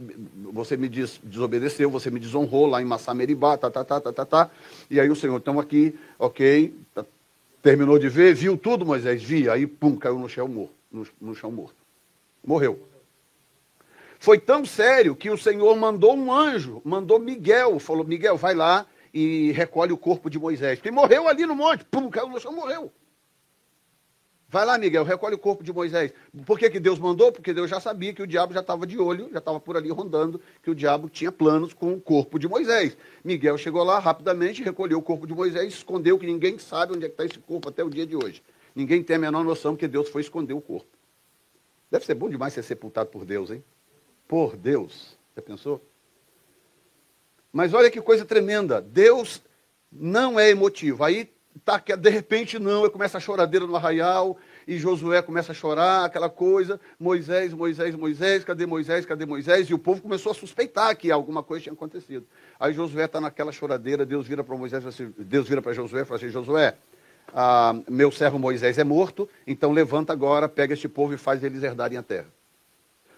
[0.52, 4.26] você me des, desobedeceu, você me desonrou lá em Massameribá, tá, tá, tá, tá, tá,
[4.26, 4.50] tá.
[4.90, 7.06] E aí o senhor, estamos aqui, ok, tá,
[7.62, 9.24] terminou de ver, viu tudo, Moisés?
[9.24, 9.50] Vi.
[9.50, 10.74] Aí, pum, caiu no chão morto.
[10.92, 11.76] no, no chão morto.
[12.46, 12.90] Morreu.
[14.22, 18.86] Foi tão sério que o Senhor mandou um anjo, mandou Miguel, falou: Miguel, vai lá
[19.12, 20.80] e recolhe o corpo de Moisés.
[20.86, 22.92] E morreu ali no monte, pum, caiu no chão, morreu.
[24.48, 26.14] Vai lá, Miguel, recolhe o corpo de Moisés.
[26.46, 27.32] Por que, que Deus mandou?
[27.32, 29.90] Porque Deus já sabia que o diabo já estava de olho, já estava por ali
[29.90, 32.96] rondando, que o diabo tinha planos com o corpo de Moisés.
[33.24, 37.08] Miguel chegou lá rapidamente, recolheu o corpo de Moisés, escondeu, que ninguém sabe onde é
[37.08, 38.44] está esse corpo até o dia de hoje.
[38.76, 40.96] Ninguém tem a menor noção que Deus foi esconder o corpo.
[41.90, 43.64] Deve ser bom demais ser sepultado por Deus, hein?
[44.32, 45.18] por Deus.
[45.36, 45.82] Já pensou?
[47.52, 48.80] Mas olha que coisa tremenda.
[48.80, 49.42] Deus
[49.92, 51.04] não é emotivo.
[51.04, 51.30] Aí
[51.66, 56.06] tá, de repente não, eu começo a choradeira no arraial, e Josué começa a chorar,
[56.06, 59.68] aquela coisa, Moisés, Moisés, Moisés, cadê Moisés, cadê Moisés?
[59.70, 62.26] E o povo começou a suspeitar que alguma coisa tinha acontecido.
[62.58, 66.06] Aí Josué está naquela choradeira, Deus vira para Moisés, assim, Deus vira para Josué e
[66.06, 66.76] fala assim, Josué,
[67.36, 71.62] ah, meu servo Moisés é morto, então levanta agora, pega este povo e faz eles
[71.64, 72.28] herdarem a terra.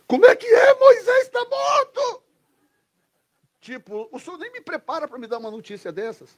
[0.07, 0.73] Como é que é?
[0.75, 2.21] Moisés está morto!
[3.61, 6.29] Tipo, o senhor nem me prepara para me dar uma notícia dessas.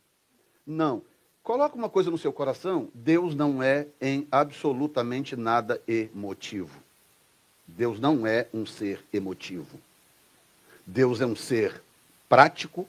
[0.65, 1.01] Não.
[1.43, 6.82] Coloca uma coisa no seu coração: Deus não é em absolutamente nada emotivo.
[7.67, 9.80] Deus não é um ser emotivo.
[10.86, 11.82] Deus é um ser
[12.30, 12.88] prático,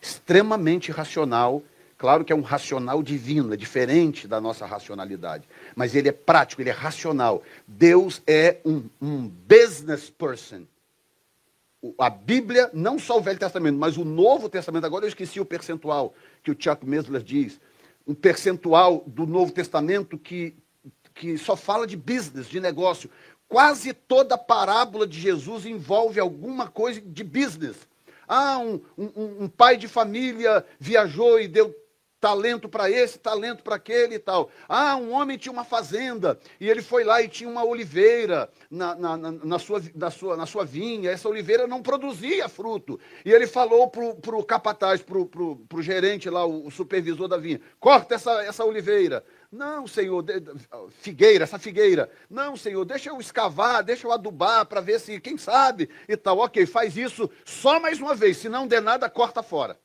[0.00, 1.62] extremamente racional
[2.02, 6.60] Claro que é um racional divino, é diferente da nossa racionalidade, mas ele é prático,
[6.60, 7.44] ele é racional.
[7.64, 10.62] Deus é um, um business person.
[11.96, 15.44] A Bíblia, não só o Velho Testamento, mas o Novo Testamento, agora eu esqueci o
[15.44, 16.12] percentual
[16.42, 17.60] que o Chuck Mesler diz,
[18.04, 20.56] um percentual do Novo Testamento que,
[21.14, 23.08] que só fala de business, de negócio.
[23.48, 27.76] Quase toda parábola de Jesus envolve alguma coisa de business.
[28.26, 31.72] Ah, um, um, um pai de família viajou e deu
[32.22, 34.48] talento para esse, talento para aquele e tal.
[34.68, 38.94] Ah, um homem tinha uma fazenda e ele foi lá e tinha uma oliveira na,
[38.94, 41.10] na, na, na sua, na, sua, na sua vinha.
[41.10, 42.98] Essa oliveira não produzia fruto.
[43.24, 47.60] E ele falou para o capataz, para o gerente lá, o, o, supervisor da vinha:
[47.80, 49.24] corta essa, essa oliveira.
[49.50, 50.40] Não, senhor, de,
[51.02, 52.08] figueira, essa figueira.
[52.30, 56.38] Não, senhor, deixa eu escavar, deixa eu adubar para ver se, quem sabe e tal.
[56.38, 58.36] Ok, faz isso só mais uma vez.
[58.36, 59.76] Se não der nada, corta fora.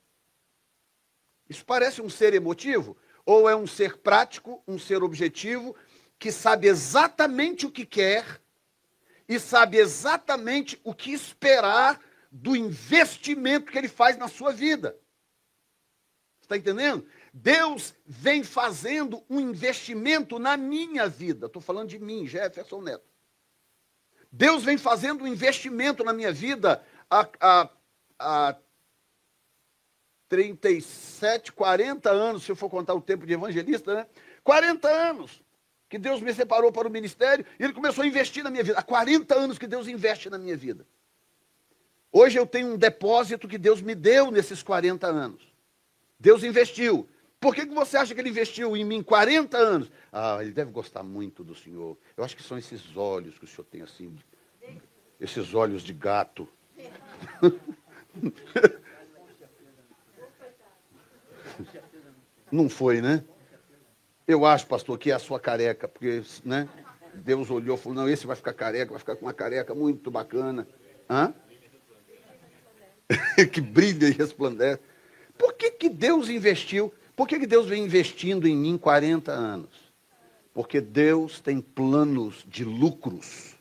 [1.50, 2.98] Isso parece um ser emotivo?
[3.26, 5.76] Ou é um ser prático, um ser objetivo,
[6.20, 8.42] que sabe exatamente o que quer
[9.28, 12.00] e sabe exatamente o que esperar
[12.32, 14.98] do investimento que ele faz na sua vida?
[16.42, 17.06] Está entendendo?
[17.34, 21.48] Deus vem fazendo um investimento na minha vida.
[21.48, 23.04] Estou falando de mim, Jefferson Neto.
[24.32, 27.70] Deus vem fazendo um investimento na minha vida há, há,
[28.18, 28.56] há
[30.30, 34.08] 37, 40 anos, se eu for contar o tempo de evangelista, né?
[34.44, 35.42] 40 anos
[35.90, 38.78] que Deus me separou para o ministério e ele começou a investir na minha vida.
[38.78, 40.86] Há 40 anos que Deus investe na minha vida.
[42.12, 45.42] Hoje eu tenho um depósito que Deus me deu nesses 40 anos.
[46.20, 47.08] Deus investiu.
[47.40, 49.92] Por que, que você acha que ele investiu em mim 40 anos?
[50.12, 51.96] Ah, ele deve gostar muito do senhor.
[52.18, 54.12] Eu acho que são esses olhos que o senhor tem assim,
[55.22, 56.50] esses olhos de gato.
[62.52, 63.24] Não foi, né?
[64.26, 66.68] Eu acho, pastor, que é a sua careca, porque, né?
[67.14, 70.10] Deus olhou e falou: não, esse vai ficar careca, vai ficar com uma careca muito
[70.10, 70.68] bacana.
[71.10, 71.34] Hã?
[73.52, 74.82] que brilha e resplandece.
[75.38, 76.94] Por que, que Deus investiu?
[77.16, 79.92] Por que, que Deus vem investindo em mim 40 anos?
[80.54, 83.56] Porque Deus tem planos de lucros,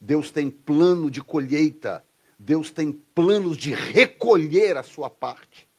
[0.00, 2.02] Deus tem plano de colheita,
[2.38, 5.69] Deus tem planos de recolher a sua parte.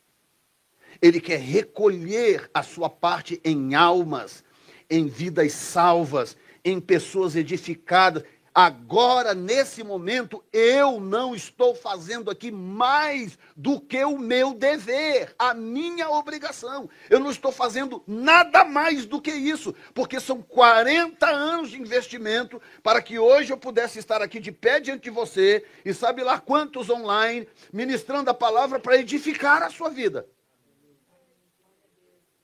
[1.02, 4.44] Ele quer recolher a sua parte em almas,
[4.88, 8.24] em vidas salvas, em pessoas edificadas.
[8.54, 15.54] Agora, nesse momento, eu não estou fazendo aqui mais do que o meu dever, a
[15.56, 16.88] minha obrigação.
[17.10, 22.62] Eu não estou fazendo nada mais do que isso, porque são 40 anos de investimento
[22.84, 26.40] para que hoje eu pudesse estar aqui de pé diante de você e sabe lá
[26.40, 30.28] quantos online, ministrando a palavra para edificar a sua vida.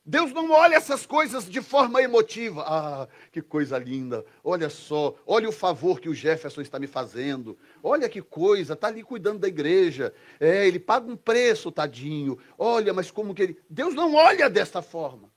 [0.10, 2.64] Deus não olha essas coisas de forma emotiva.
[2.66, 4.26] Ah, que coisa linda.
[4.42, 7.58] Olha só, olha o favor que o Jefferson está me fazendo.
[7.84, 10.14] Olha que coisa, está ali cuidando da igreja.
[10.40, 12.40] É, ele paga um preço, tadinho.
[12.58, 13.58] Olha, mas como que ele.
[13.70, 15.30] Deus não olha desta forma.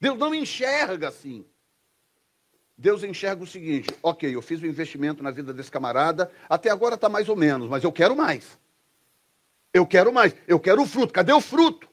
[0.00, 1.44] Deus não enxerga assim.
[2.78, 6.94] Deus enxerga o seguinte: ok, eu fiz um investimento na vida desse camarada, até agora
[6.94, 8.56] está mais ou menos, mas eu quero mais.
[9.74, 11.12] Eu quero mais, eu quero o fruto.
[11.12, 11.89] Cadê o fruto?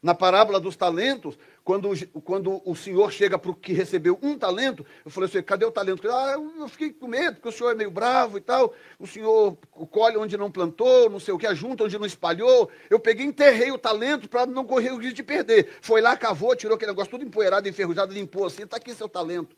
[0.00, 1.90] Na parábola dos talentos, quando,
[2.22, 5.72] quando o senhor chega para o que recebeu um talento, eu falei assim: cadê o
[5.72, 6.08] talento?
[6.08, 8.72] Ah, eu fiquei com medo, porque o senhor é meio bravo e tal.
[8.98, 9.56] O senhor
[9.90, 12.70] colhe onde não plantou, não sei o que, ajunta onde não espalhou.
[12.88, 15.68] Eu peguei enterrei o talento para não correr o risco de perder.
[15.82, 19.56] Foi lá, cavou, tirou aquele negócio tudo empoeirado, enferrujado, limpou assim: está aqui seu talento.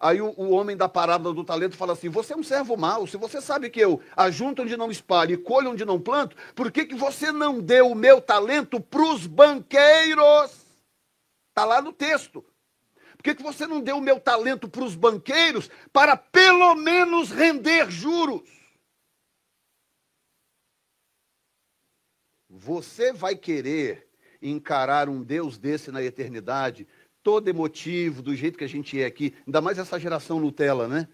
[0.00, 3.06] Aí o, o, homem da parada do talento fala assim: Você é um servo mau.
[3.06, 6.72] Se você sabe que eu ajunto onde não espalho e colho onde não planto, por
[6.72, 10.52] que, que você não deu o meu talento para os banqueiros?
[11.50, 12.42] Está lá no texto.
[13.18, 17.30] Por que, que você não deu o meu talento para os banqueiros para pelo menos
[17.30, 18.48] render juros?
[22.48, 24.08] Você vai querer
[24.40, 26.86] encarar um Deus desse na eternidade
[27.22, 31.06] todo emotivo, do jeito que a gente é aqui, ainda mais essa geração Nutella, né?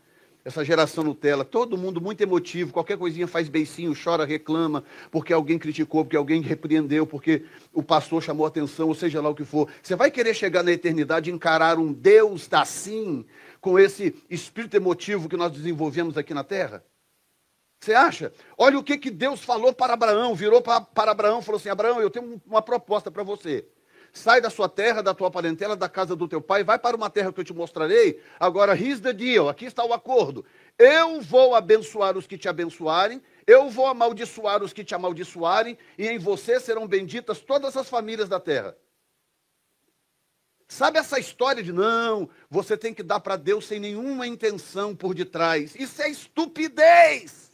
[0.44, 5.58] Essa geração Nutella, todo mundo muito emotivo, qualquer coisinha faz beicinho, chora, reclama, porque alguém
[5.58, 9.68] criticou, porque alguém repreendeu, porque o pastor chamou atenção, ou seja lá o que for.
[9.82, 13.26] Você vai querer chegar na eternidade e encarar um Deus assim,
[13.60, 16.84] com esse espírito emotivo que nós desenvolvemos aqui na terra?
[17.82, 18.32] Você acha?
[18.56, 21.68] Olha o que, que Deus falou para Abraão, virou para, para Abraão e falou assim:
[21.68, 23.66] Abraão, eu tenho uma proposta para você.
[24.16, 27.10] Sai da sua terra, da tua parentela, da casa do teu pai, vai para uma
[27.10, 28.18] terra que eu te mostrarei.
[28.40, 30.42] Agora, ris the deal, aqui está o acordo.
[30.78, 36.06] Eu vou abençoar os que te abençoarem, eu vou amaldiçoar os que te amaldiçoarem, e
[36.08, 38.74] em você serão benditas todas as famílias da terra.
[40.66, 45.14] Sabe essa história de não, você tem que dar para Deus sem nenhuma intenção por
[45.14, 45.74] detrás?
[45.76, 47.45] Isso é estupidez!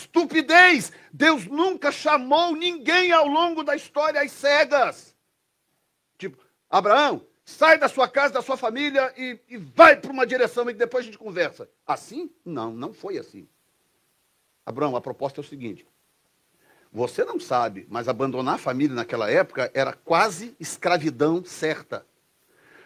[0.00, 0.92] Estupidez!
[1.12, 5.14] Deus nunca chamou ninguém ao longo da história às cegas.
[6.18, 6.36] Tipo,
[6.68, 10.74] Abraão, sai da sua casa, da sua família e, e vai para uma direção e
[10.74, 11.68] depois a gente conversa.
[11.86, 12.30] Assim?
[12.44, 13.48] Não, não foi assim.
[14.66, 15.86] Abraão, a proposta é o seguinte:
[16.92, 22.04] você não sabe, mas abandonar a família naquela época era quase escravidão certa.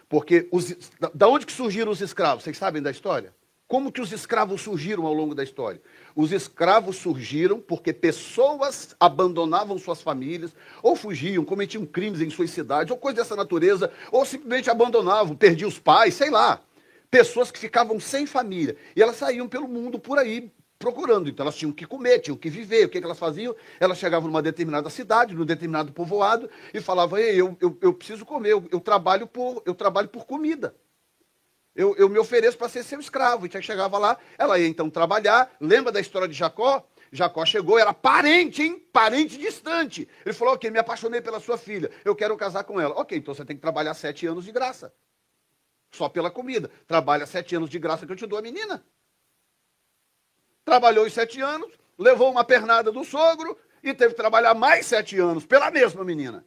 [0.09, 0.71] Porque os,
[1.15, 2.43] da onde que surgiram os escravos?
[2.45, 3.33] Vocês sabem da história?
[3.69, 5.83] Como que os escravos surgiram ao longo da história?
[6.17, 10.53] Os escravos surgiram porque pessoas abandonavam suas famílias,
[10.83, 15.69] ou fugiam, cometiam crimes em suas cidades, ou coisa dessa natureza, ou simplesmente abandonavam, perdiam
[15.69, 16.63] os pais, sei lá.
[17.11, 18.75] Pessoas que ficavam sem família.
[18.97, 21.29] E elas saíam pelo mundo por aí procurando.
[21.29, 22.87] Então elas tinham que comer, tinham que viver.
[22.87, 23.55] O que, é que elas faziam?
[23.79, 28.25] Elas chegavam numa determinada cidade, num determinado povoado, e falavam: Ei, eu, eu, eu preciso
[28.25, 30.75] comer, eu, eu, trabalho por, eu trabalho por comida.
[31.79, 33.47] Eu, eu me ofereço para ser seu escravo.
[33.47, 35.49] E chegava lá, ela ia então trabalhar.
[35.61, 36.85] Lembra da história de Jacó?
[37.13, 38.81] Jacó chegou, era parente, hein?
[38.93, 40.09] Parente distante.
[40.27, 42.99] Ele falou: Ok, me apaixonei pela sua filha, eu quero casar com ela.
[43.01, 44.93] Ok, então você tem que trabalhar sete anos de graça.
[45.93, 46.69] Só pela comida.
[46.87, 48.85] Trabalha sete anos de graça que eu te dou a menina.
[50.65, 55.17] Trabalhou os sete anos, levou uma pernada do sogro e teve que trabalhar mais sete
[55.19, 56.45] anos pela mesma menina.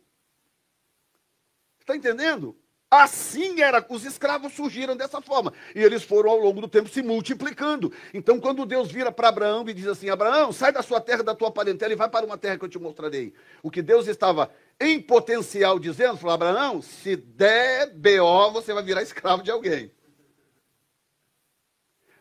[1.79, 2.60] Está entendendo?
[2.93, 5.53] Assim era, os escravos surgiram dessa forma.
[5.73, 7.89] E eles foram ao longo do tempo se multiplicando.
[8.13, 11.33] Então, quando Deus vira para Abraão e diz assim: Abraão, sai da sua terra, da
[11.33, 13.33] tua parentela e vai para uma terra que eu te mostrarei.
[13.63, 19.01] O que Deus estava em potencial dizendo, falou: Abraão, se der BO, você vai virar
[19.01, 19.89] escravo de alguém.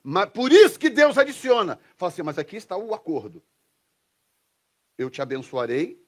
[0.05, 1.81] Mas por isso que Deus adiciona.
[1.97, 3.43] Fala assim: mas aqui está o acordo.
[4.97, 6.01] Eu te abençoarei,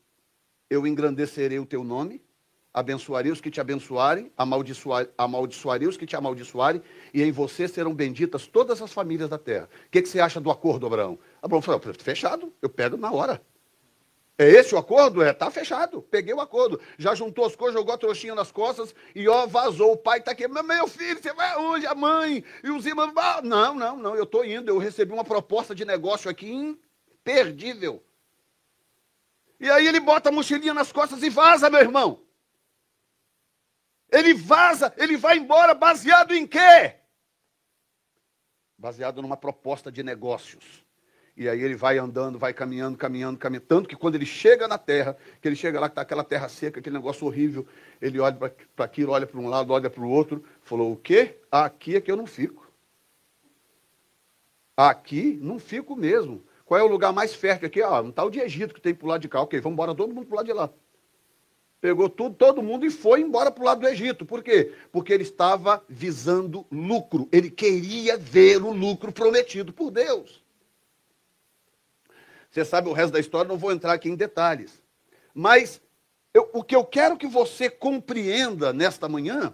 [0.71, 2.23] eu engrandecerei o teu nome
[2.75, 6.83] abençoarei os que te abençoarem, amaldiçoar, amaldiçoarei os que te amaldiçoarem,
[7.13, 9.69] e em você serão benditas todas as famílias da terra.
[9.87, 11.19] O que, que você acha do acordo, Abraão?
[11.43, 13.43] Abraão falou, fechado, eu pego na hora.
[14.39, 15.23] É esse o acordo?
[15.23, 16.01] É, tá fechado.
[16.03, 16.81] Peguei o acordo.
[16.97, 19.93] Já juntou as coisas, jogou a trouxinha nas costas e ó, vazou.
[19.93, 21.87] O pai tá aqui, meu filho, você vai aonde?
[21.87, 23.13] A mãe e os irmãos.
[23.15, 24.71] Ah, não, não, não, eu tô indo.
[24.71, 28.03] Eu recebi uma proposta de negócio aqui imperdível.
[29.61, 32.22] E aí ele bota a mochilinha nas costas e vaza, meu irmão.
[34.13, 36.97] Ele vaza, ele vai embora baseado em quê?
[38.77, 40.85] Baseado numa proposta de negócios.
[41.35, 43.67] E aí ele vai andando, vai caminhando, caminhando, caminhando.
[43.67, 46.47] Tanto que quando ele chega na terra, que ele chega lá, que está aquela terra
[46.51, 47.67] seca, aquele negócio horrível,
[48.03, 51.39] ele olha para aquilo, olha para um lado, olha para o outro, falou: o quê?
[51.51, 52.71] Aqui é que eu não fico.
[54.77, 56.45] Aqui não fico mesmo.
[56.67, 57.81] Qual é o lugar mais fértil aqui?
[57.83, 59.41] Ah, não está o de Egito que tem para o lado de cá.
[59.41, 60.69] Ok, vamos embora todo mundo para o lado de lá
[61.83, 64.25] pegou tudo, todo mundo e foi embora para o lado do Egito.
[64.25, 64.73] Por quê?
[64.93, 67.29] Porque ele estava visando lucro.
[67.33, 70.41] Ele queria ver o lucro prometido por Deus.
[72.49, 74.81] Você sabe o resto da história, não vou entrar aqui em detalhes.
[75.35, 75.83] Mas
[76.33, 79.53] eu, o que eu quero que você compreenda nesta manhã,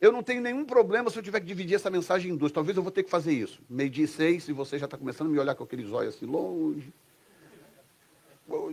[0.00, 2.50] eu não tenho nenhum problema se eu tiver que dividir essa mensagem em duas.
[2.52, 3.60] Talvez eu vou ter que fazer isso.
[3.68, 6.14] Meio dia e seis, e você já está começando a me olhar com aqueles olhos
[6.14, 6.90] assim longe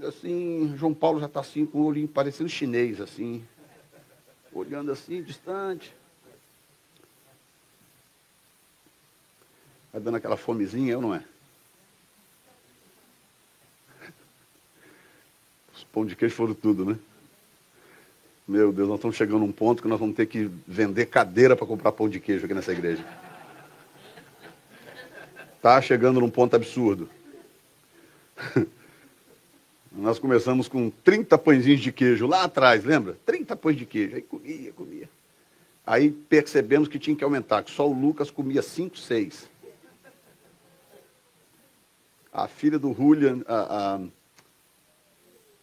[0.08, 3.44] assim, João Paulo já está assim, com o olhinho parecendo chinês, assim,
[4.52, 5.94] olhando assim, distante.
[9.92, 11.24] Vai tá dando aquela fomezinha, eu é não é?
[15.76, 16.98] Os pão de queijo foram tudo, né?
[18.48, 21.56] Meu Deus, nós estamos chegando a um ponto que nós vamos ter que vender cadeira
[21.56, 23.04] para comprar pão de queijo aqui nessa igreja.
[25.56, 27.10] Está chegando num ponto absurdo.
[30.04, 33.18] Nós começamos com 30 pãezinhos de queijo lá atrás, lembra?
[33.26, 34.18] 30 pães de queijo.
[34.18, 35.10] Aí comia, comia.
[35.88, 39.50] Aí percebemos que tinha que aumentar, que só o Lucas comia 5, 6.
[42.34, 44.02] A filha do Julian, a,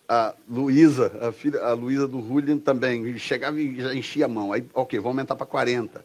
[0.09, 4.29] a, a Luísa, a, filha, a Luísa do Julian também, chegava e já enchia a
[4.29, 4.55] mão.
[4.55, 6.03] Aí, ok, vou aumentar para 40.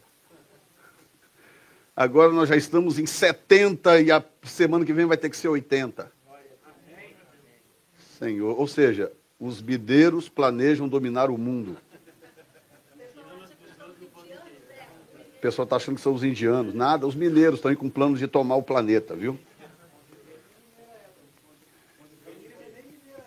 [1.96, 5.48] Agora nós já estamos em 70 e a semana que vem vai ter que ser
[5.48, 6.14] 80.
[8.18, 8.58] Senhor.
[8.58, 11.76] Ou seja, os bideiros planejam dominar o mundo.
[15.34, 16.74] O pessoal está achando que são os indianos.
[16.74, 19.38] Nada, os mineiros estão aí com planos de tomar o planeta, viu?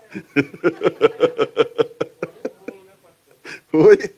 [3.71, 4.15] Oi?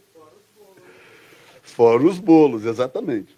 [1.62, 3.38] Fora os bolos, exatamente.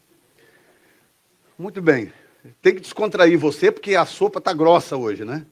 [1.57, 2.13] Muito bem.
[2.61, 5.45] Tem que descontrair você, porque a sopa está grossa hoje, né?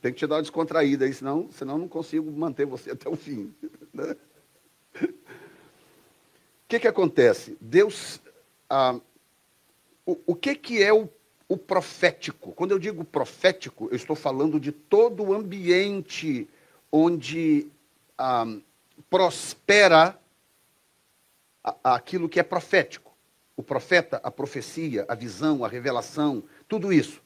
[0.00, 3.16] Tem que te dar uma descontraída aí, senão, senão não consigo manter você até o
[3.16, 3.52] fim.
[3.92, 4.16] Né?
[5.02, 5.12] O
[6.68, 7.56] que, que acontece?
[7.60, 8.20] Deus.
[8.68, 8.98] Ah,
[10.06, 11.08] o, o que, que é o,
[11.48, 12.52] o profético?
[12.52, 16.48] Quando eu digo profético, eu estou falando de todo o ambiente
[16.92, 17.66] onde
[18.16, 18.46] ah,
[19.10, 20.18] prospera
[21.84, 23.14] aquilo que é profético.
[23.56, 27.20] O profeta, a profecia, a visão, a revelação, tudo isso.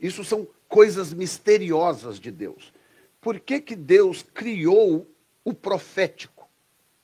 [0.00, 2.72] Isso são coisas misteriosas de Deus.
[3.20, 5.06] Por que, que Deus criou
[5.44, 6.48] o profético?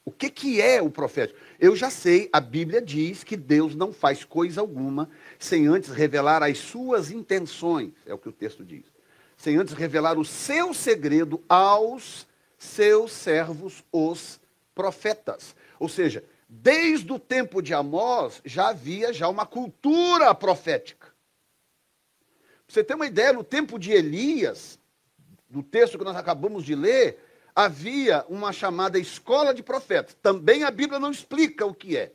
[0.05, 1.39] O que, que é o profético?
[1.59, 5.09] Eu já sei, a Bíblia diz que Deus não faz coisa alguma
[5.39, 8.85] sem antes revelar as suas intenções, é o que o texto diz.
[9.37, 12.27] Sem antes revelar o seu segredo aos
[12.59, 14.41] seus servos, os
[14.75, 15.55] profetas.
[15.79, 21.10] Ou seja, desde o tempo de Amós já havia já uma cultura profética
[22.73, 24.79] você ter uma ideia, no tempo de Elias,
[25.51, 27.19] no texto que nós acabamos de ler,
[27.55, 30.15] havia uma chamada escola de profetas.
[30.23, 32.13] Também a Bíblia não explica o que é.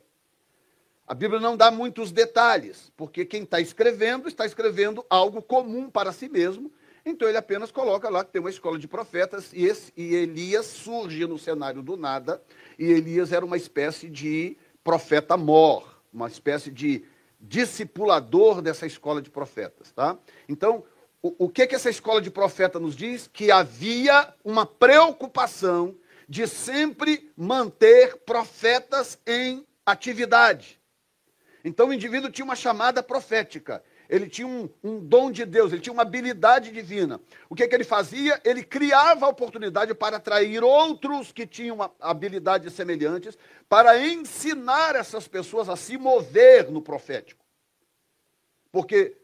[1.06, 6.10] A Bíblia não dá muitos detalhes, porque quem está escrevendo está escrevendo algo comum para
[6.10, 6.72] si mesmo.
[7.04, 10.66] Então ele apenas coloca lá que tem uma escola de profetas e, esse, e Elias
[10.66, 12.42] surge no cenário do nada.
[12.78, 17.04] E Elias era uma espécie de profeta mor, uma espécie de
[17.40, 20.16] discipulador dessa escola de profetas, tá?
[20.48, 20.84] Então,
[21.22, 23.28] o, o que que essa escola de profeta nos diz?
[23.32, 25.94] Que havia uma preocupação
[26.28, 30.80] de sempre manter profetas em atividade.
[31.64, 35.80] Então, o indivíduo tinha uma chamada profética ele tinha um, um dom de Deus, ele
[35.80, 37.20] tinha uma habilidade divina.
[37.48, 38.40] O que, é que ele fazia?
[38.44, 43.36] Ele criava oportunidade para atrair outros que tinham habilidades semelhantes,
[43.68, 47.44] para ensinar essas pessoas a se mover no profético.
[48.70, 49.16] Porque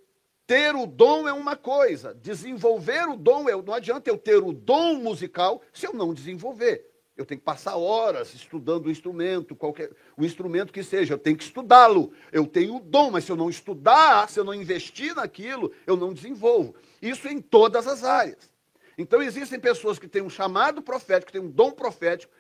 [0.47, 3.53] ter o dom é uma coisa, desenvolver o dom é.
[3.55, 6.92] Não adianta eu ter o dom musical se eu não desenvolver
[7.23, 11.37] eu tenho que passar horas estudando o instrumento, qualquer o instrumento que seja, eu tenho
[11.37, 12.13] que estudá-lo.
[12.33, 15.97] Eu tenho o dom, mas se eu não estudar, se eu não investir naquilo, eu
[15.97, 16.75] não desenvolvo.
[17.01, 18.51] Isso em todas as áreas.
[18.99, 22.33] Então existem pessoas que têm um chamado profético, que têm um dom profético.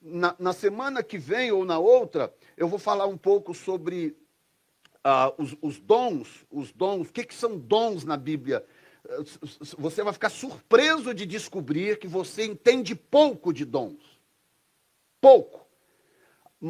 [0.00, 4.16] Na, na semana que vem ou na outra, eu vou falar um pouco sobre
[5.04, 8.64] ah, os, os, dons, os dons, o que, que são dons na Bíblia?
[9.08, 9.18] Eh,
[9.76, 14.09] você vai ficar surpreso de descobrir que você entende pouco de dons
[15.20, 15.60] pouco.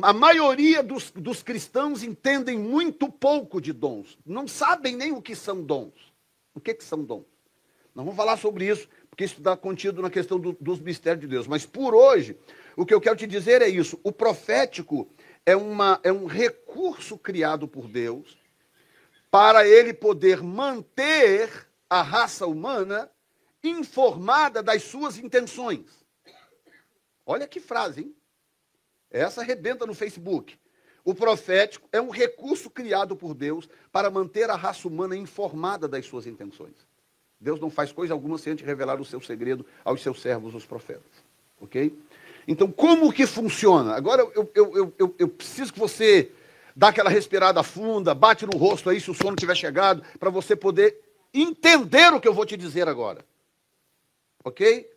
[0.02, 4.18] A maioria dos, dos cristãos entendem muito pouco de dons.
[4.24, 5.92] Não sabem nem o que são dons.
[6.54, 7.24] O que, que são dons?
[7.94, 11.26] Nós vamos falar sobre isso, porque isso está contido na questão do, dos mistérios de
[11.26, 11.46] Deus.
[11.48, 12.36] Mas por hoje,
[12.76, 15.08] o que eu quero te dizer é isso: o profético
[15.44, 18.38] é, uma, é um recurso criado por Deus
[19.28, 23.10] para ele poder manter a raça humana
[23.62, 25.84] informada das suas intenções.
[27.26, 28.14] Olha que frase, hein?
[29.10, 30.54] Essa arrebenta no Facebook.
[31.04, 36.06] O profético é um recurso criado por Deus para manter a raça humana informada das
[36.06, 36.74] suas intenções.
[37.40, 40.64] Deus não faz coisa alguma sem antes revelar o seu segredo aos seus servos, os
[40.66, 41.10] profetas.
[41.60, 41.92] Ok?
[42.46, 43.94] Então, como que funciona?
[43.94, 46.30] Agora eu, eu, eu, eu preciso que você
[46.76, 50.54] dá aquela respirada funda, bate no rosto aí se o sono tiver chegado, para você
[50.54, 50.96] poder
[51.32, 53.24] entender o que eu vou te dizer agora.
[54.44, 54.88] Ok?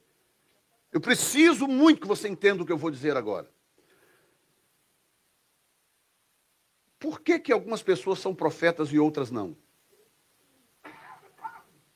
[0.91, 3.47] Eu preciso muito que você entenda o que eu vou dizer agora.
[7.03, 9.53] Por que, que algumas pessoas são profetas e outras não?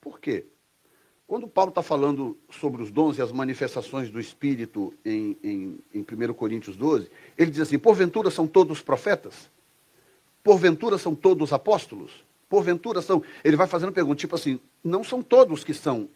[0.02, 0.46] Por quê?
[1.26, 6.02] Quando Paulo está falando sobre os dons e as manifestações do Espírito em, em, em
[6.30, 9.50] 1 Coríntios 12, ele diz assim: porventura são todos profetas?
[10.44, 12.12] Porventura são todos apóstolos?
[12.50, 13.24] Porventura são.
[13.46, 16.10] Ele vai fazendo pergunta, tipo assim: não são todos que são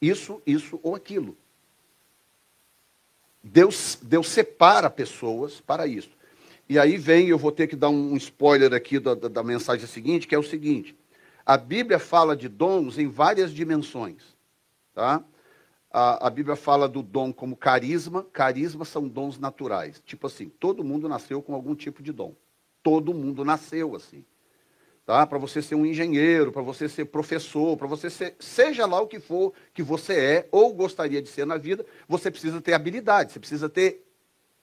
[0.00, 1.36] isso, isso ou aquilo.
[3.44, 6.18] Deus, Deus separa pessoas para isso.
[6.70, 9.84] E aí vem, eu vou ter que dar um spoiler aqui da, da, da mensagem
[9.88, 10.96] seguinte, que é o seguinte:
[11.44, 14.22] a Bíblia fala de dons em várias dimensões,
[14.94, 15.20] tá?
[15.92, 18.24] A, a, Bíblia fala do dom como carisma.
[18.32, 20.00] Carisma são dons naturais.
[20.06, 22.36] Tipo assim, todo mundo nasceu com algum tipo de dom.
[22.84, 24.24] Todo mundo nasceu assim.
[25.04, 25.26] Tá?
[25.26, 29.08] Para você ser um engenheiro, para você ser professor, para você ser, seja lá o
[29.08, 33.32] que for que você é ou gostaria de ser na vida, você precisa ter habilidade,
[33.32, 34.04] você precisa ter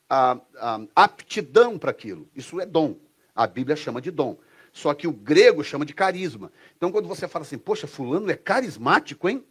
[0.09, 2.27] a, a aptidão para aquilo.
[2.35, 2.95] Isso é dom.
[3.35, 4.37] A Bíblia chama de dom.
[4.71, 6.51] Só que o grego chama de carisma.
[6.75, 9.43] Então, quando você fala assim, poxa, fulano é carismático, hein?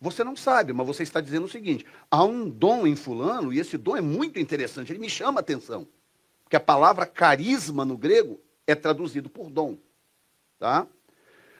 [0.00, 3.60] Você não sabe, mas você está dizendo o seguinte: há um dom em fulano, e
[3.60, 5.86] esse dom é muito interessante, ele me chama a atenção.
[6.42, 9.78] Porque a palavra carisma no grego é traduzido por dom.
[10.58, 10.86] Tá?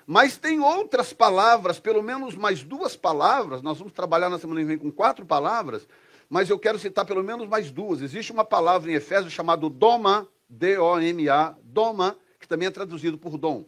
[0.04, 4.66] Mas tem outras palavras, pelo menos mais duas palavras, nós vamos trabalhar na semana que
[4.66, 5.86] vem com quatro palavras,
[6.32, 8.00] mas eu quero citar pelo menos mais duas.
[8.00, 13.66] Existe uma palavra em Efésios chamada doma, D-O-M-A, doma, que também é traduzido por dom.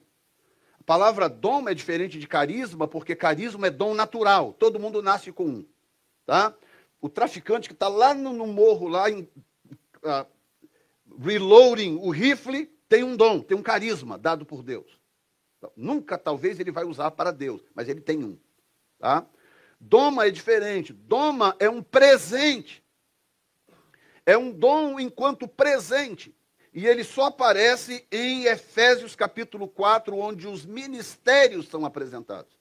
[0.80, 5.30] A palavra dom é diferente de carisma, porque carisma é dom natural, todo mundo nasce
[5.30, 5.66] com um.
[6.24, 6.54] Tá?
[7.02, 9.28] O traficante que está lá no, no, morro, lá em,
[10.02, 10.26] uh,
[11.22, 14.98] reloading o rifle, tem um dom, tem um carisma dado por Deus.
[15.58, 18.38] Então, nunca, talvez, ele vai usar para Deus, mas ele tem um.
[18.98, 19.26] Tá?
[19.86, 20.94] Doma é diferente.
[20.94, 22.82] Doma é um presente.
[24.24, 26.34] É um dom enquanto presente.
[26.72, 32.56] E ele só aparece em Efésios capítulo 4, onde os ministérios são apresentados.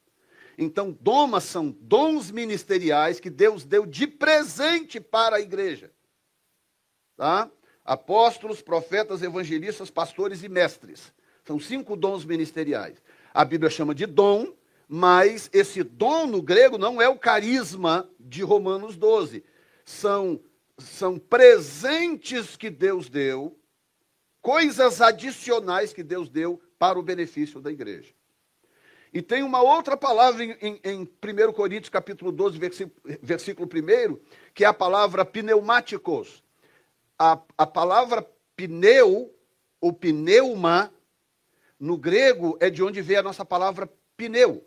[0.58, 5.92] Então, domas são dons ministeriais que Deus deu de presente para a igreja.
[7.16, 7.50] Tá?
[7.86, 11.14] Apóstolos, profetas, evangelistas, pastores e mestres.
[11.46, 13.02] São cinco dons ministeriais.
[13.34, 14.54] A Bíblia chama de dom,
[14.96, 19.44] mas esse dom no grego não é o carisma de Romanos 12.
[19.84, 20.40] São,
[20.78, 23.58] são presentes que Deus deu,
[24.40, 28.14] coisas adicionais que Deus deu para o benefício da igreja.
[29.12, 31.02] E tem uma outra palavra em, em, em
[31.50, 34.20] 1 Coríntios capítulo 12, versículo, versículo 1,
[34.54, 36.44] que é a palavra pneumáticos.
[37.18, 38.24] A, a palavra
[38.56, 39.36] pneu,
[39.82, 40.94] ou pneuma,
[41.80, 44.64] no grego é de onde vem a nossa palavra pneu.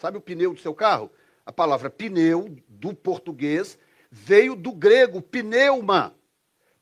[0.00, 1.10] Sabe o pneu do seu carro?
[1.44, 3.78] A palavra pneu, do português,
[4.10, 6.16] veio do grego pneuma.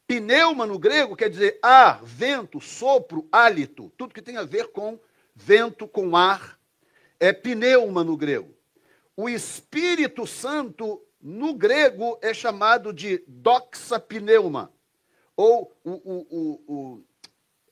[0.07, 4.99] Pneuma no grego quer dizer ar, vento, sopro, hálito, tudo que tem a ver com
[5.35, 6.59] vento, com ar,
[7.19, 8.55] é pneuma no grego.
[9.17, 14.73] O Espírito Santo no grego é chamado de doxa pneuma,
[15.37, 17.05] ou o, o, o, o,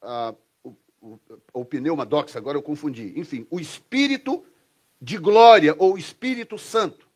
[0.02, 0.34] a,
[0.64, 1.20] o, o,
[1.54, 3.12] o pneuma doxa, agora eu confundi.
[3.18, 4.55] Enfim, o Espírito Santo
[5.00, 7.06] de glória ou Espírito Santo.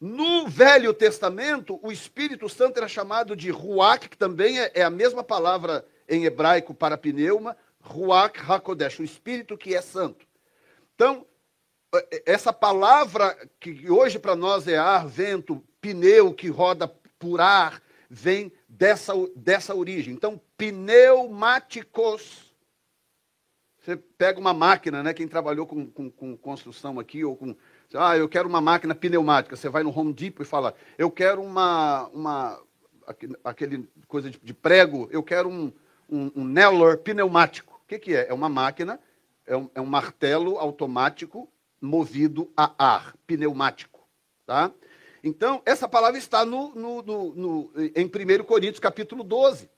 [0.00, 4.90] No Velho Testamento, o Espírito Santo era chamado de Ruach, que também é, é a
[4.90, 10.24] mesma palavra em hebraico para pneuma, Ruach Hakodesh, o Espírito que é santo.
[10.94, 11.26] Então,
[11.94, 16.86] é, é, essa palavra que hoje para nós é ar, vento, pneu que roda
[17.18, 20.14] por ar, vem dessa, dessa origem.
[20.14, 22.47] Então, pneumáticos
[23.88, 25.14] você pega uma máquina, né?
[25.14, 27.56] Quem trabalhou com, com, com construção aqui ou com.
[27.94, 29.56] Ah, eu quero uma máquina pneumática.
[29.56, 32.06] Você vai no Home Depot e fala, eu quero uma.
[32.08, 32.60] uma
[33.42, 35.72] aquele coisa de, de prego, eu quero um,
[36.06, 37.80] um, um Neller pneumático.
[37.82, 38.26] O que, que é?
[38.28, 39.00] É uma máquina,
[39.46, 41.48] é um, é um martelo automático
[41.80, 44.06] movido a ar, pneumático.
[44.44, 44.70] Tá?
[45.24, 49.70] Então, essa palavra está no, no, no, no, em 1 Coríntios, capítulo 12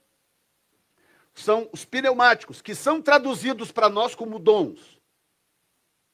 [1.34, 4.78] são os pneumáticos, que são traduzidos para nós como dons.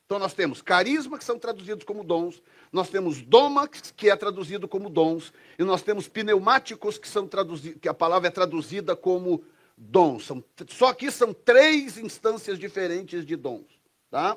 [0.04, 2.40] Então nós temos carisma, que são traduzidos como dons,
[2.72, 7.80] nós temos doma, que é traduzido como dons, e nós temos pneumáticos, que são traduzidos,
[7.80, 9.42] que a palavra é traduzida como
[9.76, 10.26] dons.
[10.26, 13.66] São, só que são três instâncias diferentes de dons.
[14.08, 14.36] Tá?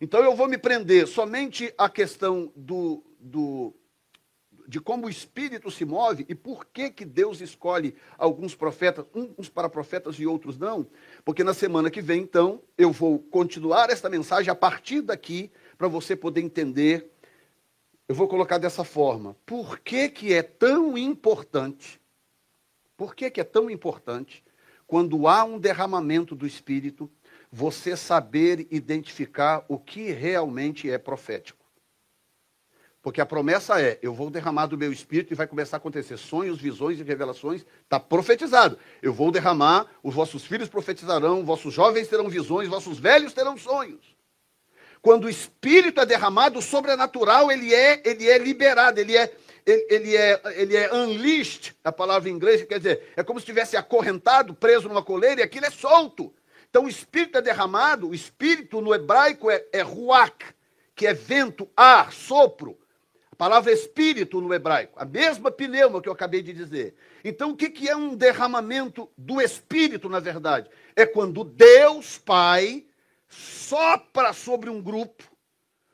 [0.00, 3.74] Então eu vou me prender somente à questão do, do
[4.66, 9.48] de como o espírito se move e por que, que Deus escolhe alguns profetas, uns
[9.48, 10.86] para profetas e outros não,
[11.24, 15.88] porque na semana que vem, então, eu vou continuar esta mensagem a partir daqui, para
[15.88, 17.10] você poder entender.
[18.08, 22.00] Eu vou colocar dessa forma: por que, que é tão importante?
[22.96, 24.44] Por que, que é tão importante
[24.86, 27.10] quando há um derramamento do espírito?
[27.52, 31.59] Você saber identificar o que realmente é profético.
[33.02, 36.16] Porque a promessa é: eu vou derramar do meu espírito e vai começar a acontecer
[36.18, 37.64] sonhos, visões e revelações.
[37.82, 38.78] Está profetizado.
[39.00, 44.14] Eu vou derramar, os vossos filhos profetizarão, vossos jovens terão visões, vossos velhos terão sonhos.
[45.00, 49.32] Quando o espírito é derramado, o sobrenatural ele é, ele é liberado, ele é,
[49.64, 53.44] ele, ele é, ele é unleashed, a palavra em inglês quer dizer, é como se
[53.44, 56.34] estivesse acorrentado, preso numa coleira e aquilo é solto.
[56.68, 60.36] Então o espírito é derramado, o espírito no hebraico é, é ruach,
[60.94, 62.78] que é vento, ar, sopro
[63.40, 66.94] palavra espírito no hebraico, a mesma pneuma que eu acabei de dizer.
[67.24, 70.68] Então, o que é um derramamento do espírito, na verdade?
[70.94, 72.84] É quando Deus Pai
[73.30, 75.24] sopra sobre um grupo,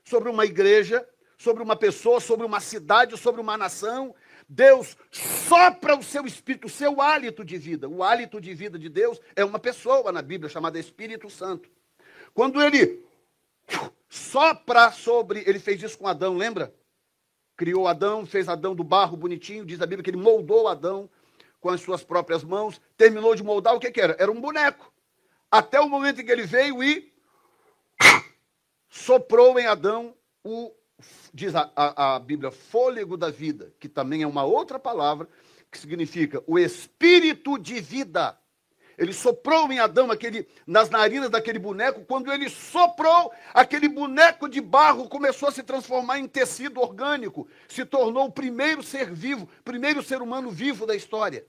[0.03, 4.13] sobre uma igreja, sobre uma pessoa, sobre uma cidade, sobre uma nação.
[4.49, 7.89] Deus sopra o seu espírito, o seu hálito de vida.
[7.89, 11.69] O hálito de vida de Deus é uma pessoa na Bíblia chamada Espírito Santo.
[12.35, 13.05] Quando ele
[14.09, 16.75] sopra sobre, ele fez isso com Adão, lembra?
[17.57, 21.09] criou Adão, fez Adão do barro bonitinho, diz a Bíblia que ele moldou Adão
[21.61, 24.15] com as suas próprias mãos, terminou de moldar o que, que era?
[24.21, 24.93] Era um boneco.
[25.51, 27.11] Até o momento em que ele veio e
[28.91, 30.71] soprou em Adão o,
[31.33, 35.27] diz a, a, a Bíblia, fôlego da vida, que também é uma outra palavra
[35.71, 38.39] que significa o espírito de vida.
[38.99, 42.05] Ele soprou em Adão aquele, nas narinas daquele boneco.
[42.05, 47.47] Quando ele soprou, aquele boneco de barro começou a se transformar em tecido orgânico.
[47.69, 51.45] Se tornou o primeiro ser vivo, primeiro ser humano vivo da história.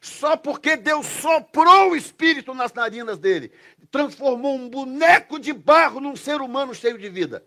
[0.00, 3.52] Só porque Deus soprou o espírito nas narinas dele,
[3.90, 7.44] transformou um boneco de barro num ser humano cheio de vida.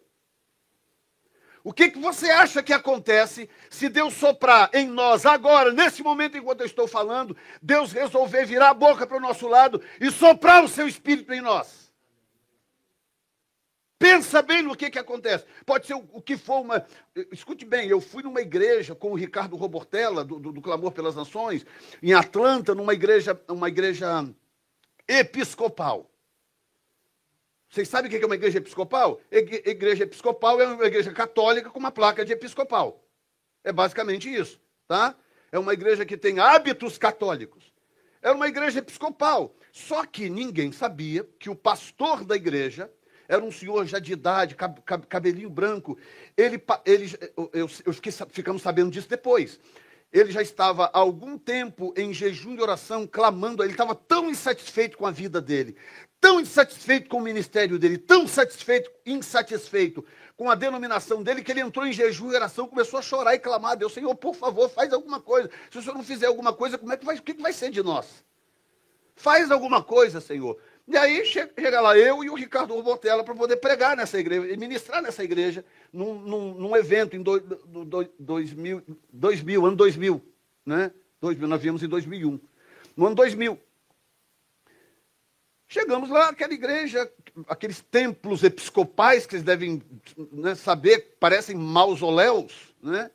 [1.64, 6.38] O que, que você acha que acontece se Deus soprar em nós agora, nesse momento
[6.38, 10.61] enquanto eu estou falando, Deus resolver virar a boca para o nosso lado e soprar
[10.64, 11.84] o seu espírito em nós?
[13.97, 15.45] Pensa bem no que, que acontece.
[15.66, 16.86] Pode ser o, o que for uma.
[17.32, 21.16] Escute bem, eu fui numa igreja com o Ricardo Robortella, do, do, do Clamor pelas
[21.16, 21.66] Nações,
[22.01, 24.09] em Atlanta, numa igreja, uma igreja
[25.07, 26.11] episcopal.
[27.74, 29.19] Vocês sabem o que é uma igreja episcopal?
[29.32, 33.03] Igreja episcopal é uma igreja católica com uma placa de episcopal.
[33.63, 35.15] É basicamente isso, tá?
[35.51, 37.74] É uma igreja que tem hábitos católicos.
[38.21, 39.55] É uma igreja episcopal.
[39.71, 42.91] Só que ninguém sabia que o pastor da igreja
[43.28, 44.55] era um senhor já de idade,
[45.09, 45.97] cabelinho branco.
[46.38, 47.07] Ele, ele
[47.53, 49.59] eu, eu, fiquei, ficamos sabendo disso depois.
[50.11, 53.63] Ele já estava há algum tempo em jejum de oração, clamando.
[53.63, 55.76] Ele estava tão insatisfeito com a vida dele,
[56.24, 60.05] tão insatisfeito com o ministério dele, tão satisfeito, insatisfeito
[60.38, 63.39] com a denominação dele, que ele entrou em jejum e oração, começou a chorar e
[63.39, 65.49] clamar a Deus, Senhor, por favor, faz alguma coisa.
[65.69, 67.69] Se o Senhor não fizer alguma coisa, como é que vai, o que vai ser
[67.71, 68.24] de nós?
[69.17, 70.57] Faz alguma coisa, Senhor.
[70.88, 75.01] E aí chega, lá eu e o Ricardo Botella para poder pregar nessa igreja, ministrar
[75.01, 80.21] nessa igreja, num, num, num evento em 2000, 2000, ano 2000,
[80.65, 80.89] né?
[81.19, 82.39] 2000, nós viemos em 2001.
[82.95, 83.59] No ano 2000,
[85.74, 87.11] Chegamos lá, aquela igreja,
[87.47, 89.82] aqueles templos episcopais que vocês devem
[90.32, 93.09] né, saber, parecem mausoléus, né?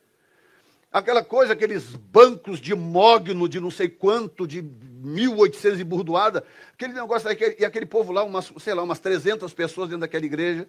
[0.91, 6.43] Aquela coisa, aqueles bancos de mogno de não sei quanto, de 1800 e burdoada,
[6.73, 10.67] aquele negócio, e aquele povo lá, umas, sei lá, umas 300 pessoas dentro daquela igreja,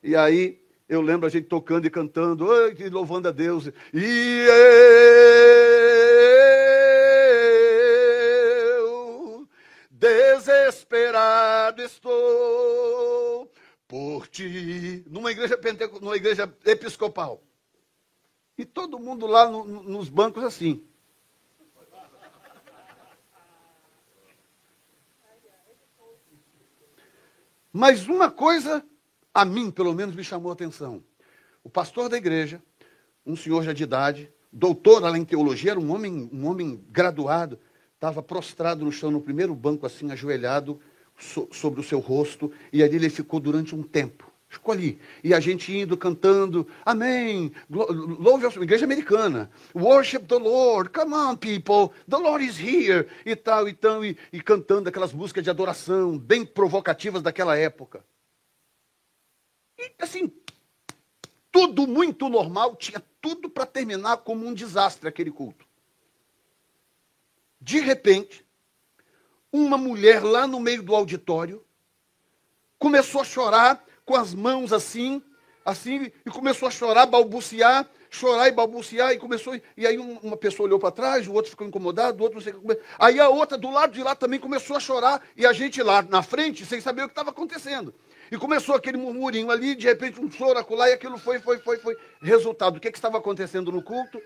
[0.00, 2.46] e aí eu lembro a gente tocando e cantando,
[2.92, 4.46] louvando a Deus, e
[10.92, 13.50] desesperado estou
[13.88, 15.02] por ti.
[15.08, 17.42] Numa igreja, penteco, numa igreja episcopal.
[18.58, 20.84] E todo mundo lá no, nos bancos assim.
[27.72, 28.84] Mas uma coisa,
[29.32, 31.02] a mim pelo menos, me chamou a atenção.
[31.64, 32.62] O pastor da igreja,
[33.24, 37.58] um senhor já de idade, doutor além de teologia, era um homem, um homem graduado
[38.02, 40.80] estava prostrado no chão, no primeiro banco, assim, ajoelhado
[41.16, 44.28] so, sobre o seu rosto, e ali ele ficou durante um tempo.
[44.50, 45.00] Escolhi.
[45.22, 51.36] E a gente indo cantando, Amém, louve a igreja americana, worship the Lord, come on
[51.36, 55.50] people, the Lord is here, e tal, e tal, e, e cantando aquelas músicas de
[55.50, 58.04] adoração, bem provocativas daquela época.
[59.78, 60.28] E assim,
[61.52, 65.64] tudo muito normal, tinha tudo para terminar como um desastre aquele culto
[67.62, 68.44] de repente,
[69.52, 71.64] uma mulher lá no meio do auditório
[72.78, 75.22] começou a chorar com as mãos assim,
[75.64, 79.54] assim, e começou a chorar, balbuciar, chorar e balbuciar, e começou.
[79.76, 82.52] E aí uma pessoa olhou para trás, o outro ficou incomodado, o outro não sei
[82.52, 82.80] o que.
[82.98, 86.02] Aí a outra do lado de lá também começou a chorar, e a gente lá
[86.02, 87.94] na frente, sem saber o que estava acontecendo.
[88.32, 91.76] E começou aquele murmurinho ali, de repente um choro acolá, e aquilo foi, foi, foi,
[91.78, 91.96] foi.
[92.20, 94.20] Resultado, o que, é que estava acontecendo no culto?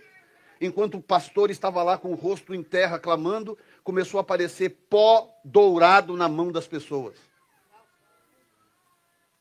[0.61, 5.28] enquanto o pastor estava lá com o rosto em terra clamando, começou a aparecer pó
[5.44, 7.16] dourado na mão das pessoas.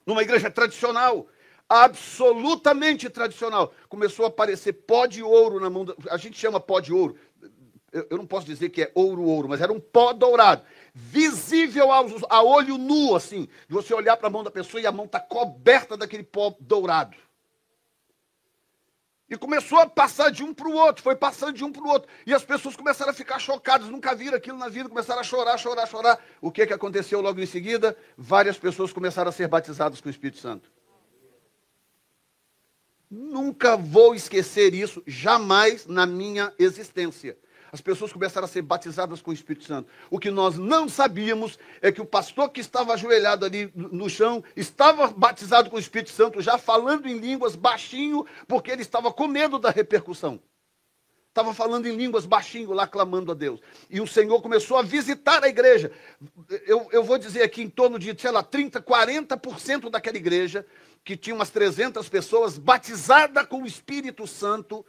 [0.05, 1.25] Numa igreja tradicional,
[1.67, 5.85] absolutamente tradicional, começou a aparecer pó de ouro na mão.
[5.85, 5.95] Da...
[6.11, 7.15] A gente chama pó de ouro.
[8.09, 10.63] Eu não posso dizer que é ouro, ouro, mas era um pó dourado,
[10.93, 14.85] visível aos, a olho nu, assim, de você olhar para a mão da pessoa e
[14.85, 17.15] a mão está coberta daquele pó dourado.
[19.27, 21.87] E começou a passar de um para o outro, foi passando de um para o
[21.87, 22.07] outro.
[22.27, 25.57] E as pessoas começaram a ficar chocadas, nunca viram aquilo na vida, começaram a chorar,
[25.57, 26.19] chorar, chorar.
[26.39, 27.97] O que, que aconteceu logo em seguida?
[28.15, 30.69] Várias pessoas começaram a ser batizadas com o Espírito Santo.
[33.09, 37.35] Nunca vou esquecer isso, jamais na minha existência.
[37.75, 39.89] As pessoas começaram a ser batizadas com o Espírito Santo.
[40.09, 44.41] O que nós não sabíamos é que o pastor que estava ajoelhado ali no chão
[44.55, 49.27] estava batizado com o Espírito Santo, já falando em línguas baixinho, porque ele estava com
[49.27, 50.39] medo da repercussão.
[51.27, 53.59] Estava falando em línguas baixinho lá, clamando a Deus.
[53.89, 55.91] E o Senhor começou a visitar a igreja.
[56.65, 60.65] Eu, eu vou dizer aqui em torno de, sei lá, 30%, 40% daquela igreja,
[61.03, 64.85] que tinha umas 300 pessoas, batizada com o Espírito Santo,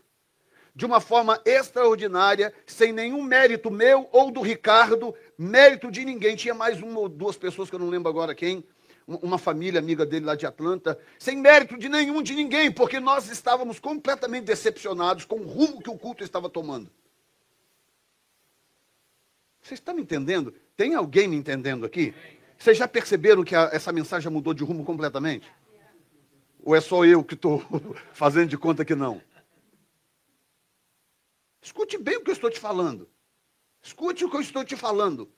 [0.77, 6.37] de uma forma extraordinária, sem nenhum mérito meu ou do Ricardo, mérito de ninguém.
[6.37, 8.63] Tinha mais uma ou duas pessoas que eu não lembro agora quem,
[9.07, 13.31] uma família amiga dele lá de Atlanta, sem mérito de nenhum de ninguém, porque nós
[13.31, 16.91] estávamos completamente decepcionados com o rumo que o culto estava tomando.
[19.63, 20.53] Vocês estão me entendendo?
[20.77, 22.15] Tem alguém me entendendo aqui?
[22.59, 25.51] Vocês já perceberam que a, essa mensagem mudou de rumo completamente?
[26.63, 27.65] Ou é só eu que estou
[28.13, 29.23] fazendo de conta que não?
[31.67, 33.11] Escute bem o que eu estou te falando.
[33.83, 35.29] Escute o que eu estou te falando.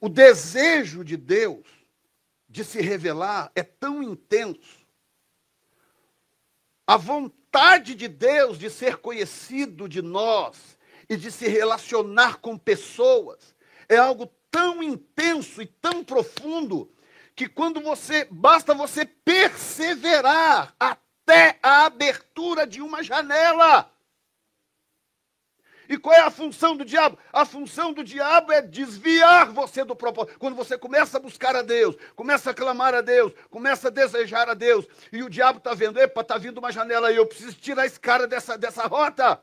[0.00, 1.62] O desejo de Deus
[2.48, 4.84] de se revelar é tão intenso.
[6.84, 10.76] A vontade de Deus de ser conhecido de nós
[11.08, 13.54] e de se relacionar com pessoas
[13.88, 16.92] é algo tão intenso e tão profundo
[17.36, 23.90] que quando você basta você perseverar até até a abertura de uma janela.
[25.88, 27.16] E qual é a função do diabo?
[27.32, 30.36] A função do diabo é desviar você do propósito.
[30.38, 34.48] Quando você começa a buscar a Deus, começa a clamar a Deus, começa a desejar
[34.48, 37.56] a Deus, e o diabo está vendo, epa, está vindo uma janela aí, eu preciso
[37.56, 39.40] tirar esse cara dessa, dessa rota.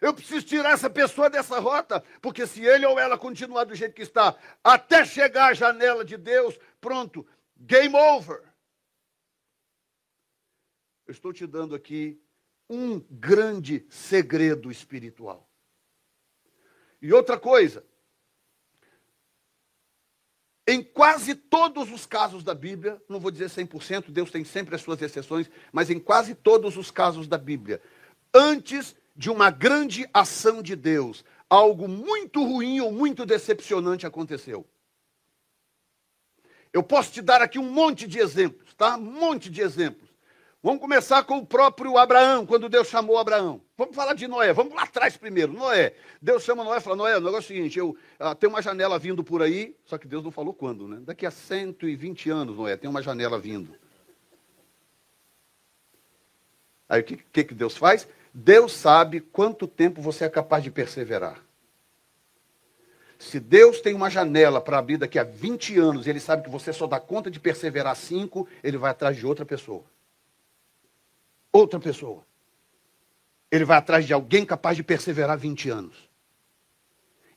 [0.00, 3.94] Eu preciso tirar essa pessoa dessa rota, porque se ele ou ela continuar do jeito
[3.94, 8.42] que está, até chegar à janela de Deus, pronto, game over
[11.14, 12.20] estou te dando aqui
[12.68, 15.48] um grande segredo espiritual.
[17.00, 17.84] E outra coisa,
[20.66, 24.80] em quase todos os casos da Bíblia, não vou dizer 100%, Deus tem sempre as
[24.80, 27.82] suas exceções, mas em quase todos os casos da Bíblia,
[28.32, 34.66] antes de uma grande ação de Deus, algo muito ruim ou muito decepcionante aconteceu.
[36.72, 38.96] Eu posso te dar aqui um monte de exemplos, tá?
[38.96, 40.03] Um monte de exemplos.
[40.64, 43.60] Vamos começar com o próprio Abraão, quando Deus chamou Abraão.
[43.76, 45.52] Vamos falar de Noé, vamos lá atrás primeiro.
[45.52, 45.92] Noé.
[46.22, 48.62] Deus chama Noé e fala: Noé, o negócio é o seguinte: eu ah, tenho uma
[48.62, 51.02] janela vindo por aí, só que Deus não falou quando, né?
[51.04, 53.76] Daqui a 120 anos, Noé, tem uma janela vindo.
[56.88, 58.08] Aí o que, que, que Deus faz?
[58.32, 61.44] Deus sabe quanto tempo você é capaz de perseverar.
[63.18, 66.48] Se Deus tem uma janela para abrir daqui a 20 anos e ele sabe que
[66.48, 69.84] você só dá conta de perseverar cinco, ele vai atrás de outra pessoa
[71.54, 72.26] outra pessoa.
[73.50, 76.10] Ele vai atrás de alguém capaz de perseverar 20 anos.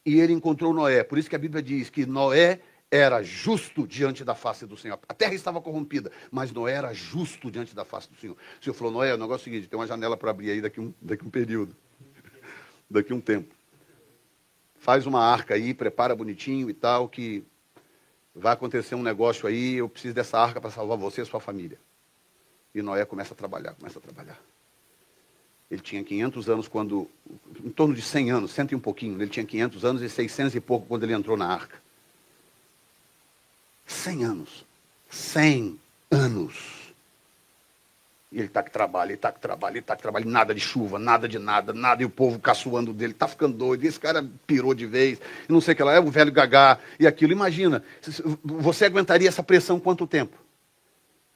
[0.03, 1.03] E ele encontrou Noé.
[1.03, 2.59] Por isso que a Bíblia diz que Noé
[2.89, 4.97] era justo diante da face do Senhor.
[5.07, 8.35] A terra estava corrompida, mas Noé era justo diante da face do Senhor.
[8.59, 10.61] O Senhor falou: Noé, o negócio é o seguinte: tem uma janela para abrir aí
[10.61, 11.75] daqui um, daqui um período,
[12.89, 13.53] daqui um tempo.
[14.75, 17.43] Faz uma arca aí, prepara bonitinho e tal, que
[18.33, 19.75] vai acontecer um negócio aí.
[19.75, 21.77] Eu preciso dessa arca para salvar você e sua família.
[22.77, 24.37] E Noé começa a trabalhar, começa a trabalhar.
[25.69, 27.09] Ele tinha 500 anos quando,
[27.65, 30.53] em torno de 100 anos, senta e um pouquinho, ele tinha 500 anos e 600
[30.53, 31.81] e pouco quando ele entrou na arca.
[33.87, 34.63] 100 anos.
[35.09, 35.79] 100
[36.11, 36.93] anos.
[38.31, 40.59] E ele está que trabalha, ele está que trabalha, ele está que trabalha, nada de
[40.61, 44.23] chuva, nada de nada, nada, e o povo caçoando dele, está ficando doido, esse cara
[44.45, 45.19] pirou de vez,
[45.49, 47.31] não sei o que lá, é o velho gagá e aquilo.
[47.31, 47.83] Imagina,
[48.43, 50.37] você aguentaria essa pressão quanto tempo?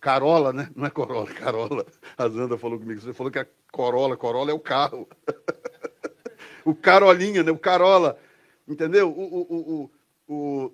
[0.00, 0.70] Carola, né?
[0.74, 1.86] Não é Corolla, Carola.
[2.16, 5.08] A Zanda falou comigo, você falou que a Corolla, Corolla é o carro.
[6.64, 7.50] o Carolinha, né?
[7.52, 8.18] O Carola.
[8.66, 9.10] Entendeu?
[9.10, 9.90] O,
[10.26, 10.70] o, o,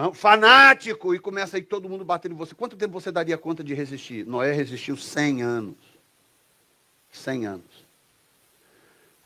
[0.00, 1.12] o, fanático!
[1.14, 2.54] E começa aí todo mundo batendo em você.
[2.54, 4.24] Quanto tempo você daria conta de resistir?
[4.24, 5.76] Noé resistiu 100 anos.
[7.12, 7.87] 100 anos.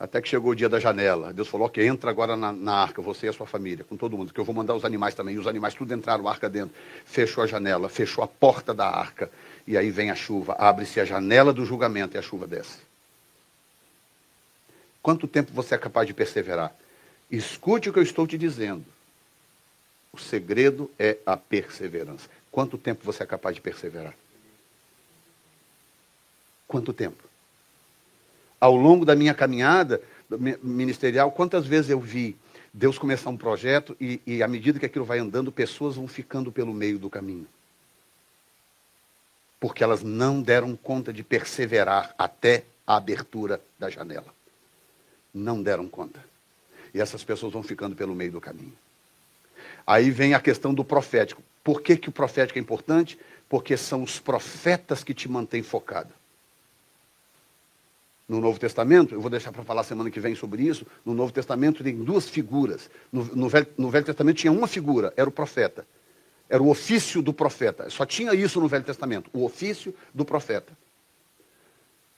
[0.03, 1.33] Até que chegou o dia da janela.
[1.33, 4.19] Deus falou: Ok, entra agora na, na arca, você e a sua família, com todo
[4.19, 5.37] mundo, que eu vou mandar os animais também.
[5.37, 6.75] E os animais tudo entraram, a arca dentro.
[7.05, 9.31] Fechou a janela, fechou a porta da arca.
[9.65, 12.79] E aí vem a chuva, abre-se a janela do julgamento e a chuva desce.
[15.01, 16.75] Quanto tempo você é capaz de perseverar?
[17.31, 18.85] Escute o que eu estou te dizendo.
[20.13, 22.29] O segredo é a perseverança.
[22.51, 24.15] Quanto tempo você é capaz de perseverar?
[26.67, 27.23] Quanto tempo?
[28.63, 30.01] ao longo da minha caminhada
[30.63, 32.37] ministerial, quantas vezes eu vi
[32.73, 36.53] Deus começar um projeto e, e à medida que aquilo vai andando, pessoas vão ficando
[36.53, 37.45] pelo meio do caminho.
[39.59, 44.33] Porque elas não deram conta de perseverar até a abertura da janela.
[45.35, 46.25] Não deram conta.
[46.95, 48.75] E essas pessoas vão ficando pelo meio do caminho.
[49.85, 51.43] Aí vem a questão do profético.
[51.65, 53.19] Por que, que o profético é importante?
[53.49, 56.13] Porque são os profetas que te mantêm focado
[58.33, 61.31] no Novo Testamento, eu vou deixar para falar semana que vem sobre isso, no Novo
[61.31, 62.89] Testamento tem duas figuras.
[63.13, 65.87] No, no, Velho, no, Velho, Testamento tinha uma figura, era o profeta.
[66.49, 67.91] Era o ofício do profeta.
[67.91, 70.73] Só tinha isso no Velho Testamento, o ofício do profeta.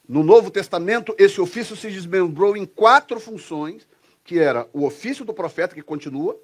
[0.09, 3.85] No Novo Testamento, esse ofício se desmembrou em quatro funções,
[4.23, 6.39] que era o ofício do profeta, que continua,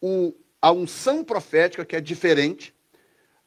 [0.00, 0.32] o,
[0.62, 2.73] a unção profética, que é diferente,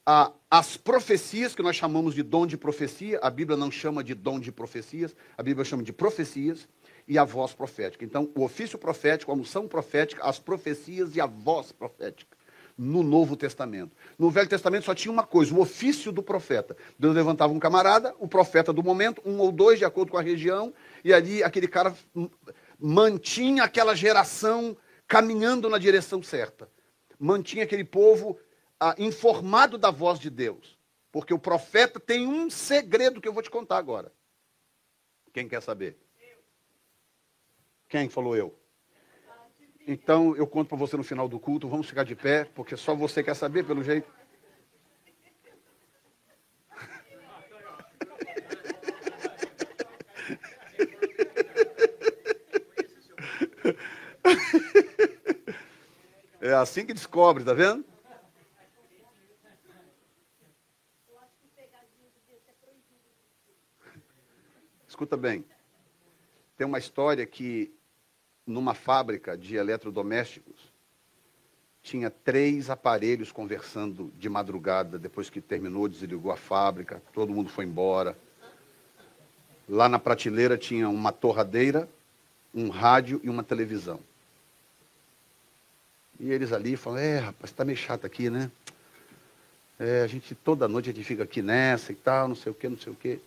[0.09, 4.13] ah, as profecias, que nós chamamos de dom de profecia, a Bíblia não chama de
[4.15, 6.65] dom de profecias, a Bíblia chama de profecias,
[7.05, 8.03] e a voz profética.
[8.05, 12.37] Então, o ofício profético, a unção profética, as profecias e a voz profética
[12.77, 13.95] no Novo Testamento.
[14.19, 16.75] No Velho Testamento só tinha uma coisa, o ofício do profeta.
[16.99, 20.21] Deus levantava um camarada, o profeta do momento, um ou dois, de acordo com a
[20.21, 21.93] região, e ali aquele cara
[22.79, 24.75] mantinha aquela geração
[25.07, 26.69] caminhando na direção certa.
[27.19, 28.37] Mantinha aquele povo
[28.79, 30.77] ah, informado da voz de Deus.
[31.11, 34.11] Porque o profeta tem um segredo que eu vou te contar agora.
[35.33, 35.97] Quem quer saber?
[37.89, 38.57] Quem falou eu?
[39.87, 41.67] Então eu conto para você no final do culto.
[41.69, 44.07] Vamos ficar de pé, porque só você quer saber, pelo jeito.
[56.39, 57.83] É assim que descobre, tá vendo?
[64.97, 65.45] Escuta bem.
[66.57, 67.71] Tem uma história que,
[68.47, 70.55] numa fábrica de eletrodomésticos,
[71.83, 77.65] tinha três aparelhos conversando de madrugada, depois que terminou, desligou a fábrica, todo mundo foi
[77.65, 78.17] embora.
[79.69, 81.87] Lá na prateleira tinha uma torradeira,
[82.51, 83.99] um rádio e uma televisão.
[86.19, 88.49] E eles ali falam, é, rapaz, tá meio chato aqui, né?
[89.79, 92.55] É, a gente toda noite a gente fica aqui nessa e tal, não sei o
[92.55, 93.19] quê, não sei o quê.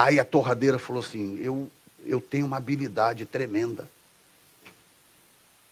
[0.00, 1.68] Aí a torradeira falou assim: eu,
[2.06, 3.90] eu tenho uma habilidade tremenda.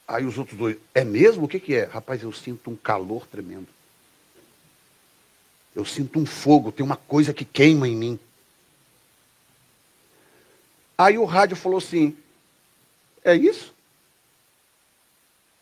[0.06, 1.44] Aí os outros dois: É mesmo?
[1.44, 1.84] O que, que é?
[1.84, 3.68] Rapaz, eu sinto um calor tremendo.
[5.76, 8.18] Eu sinto um fogo, tem uma coisa que queima em mim.
[10.98, 12.18] Aí o rádio falou assim:
[13.22, 13.72] É isso?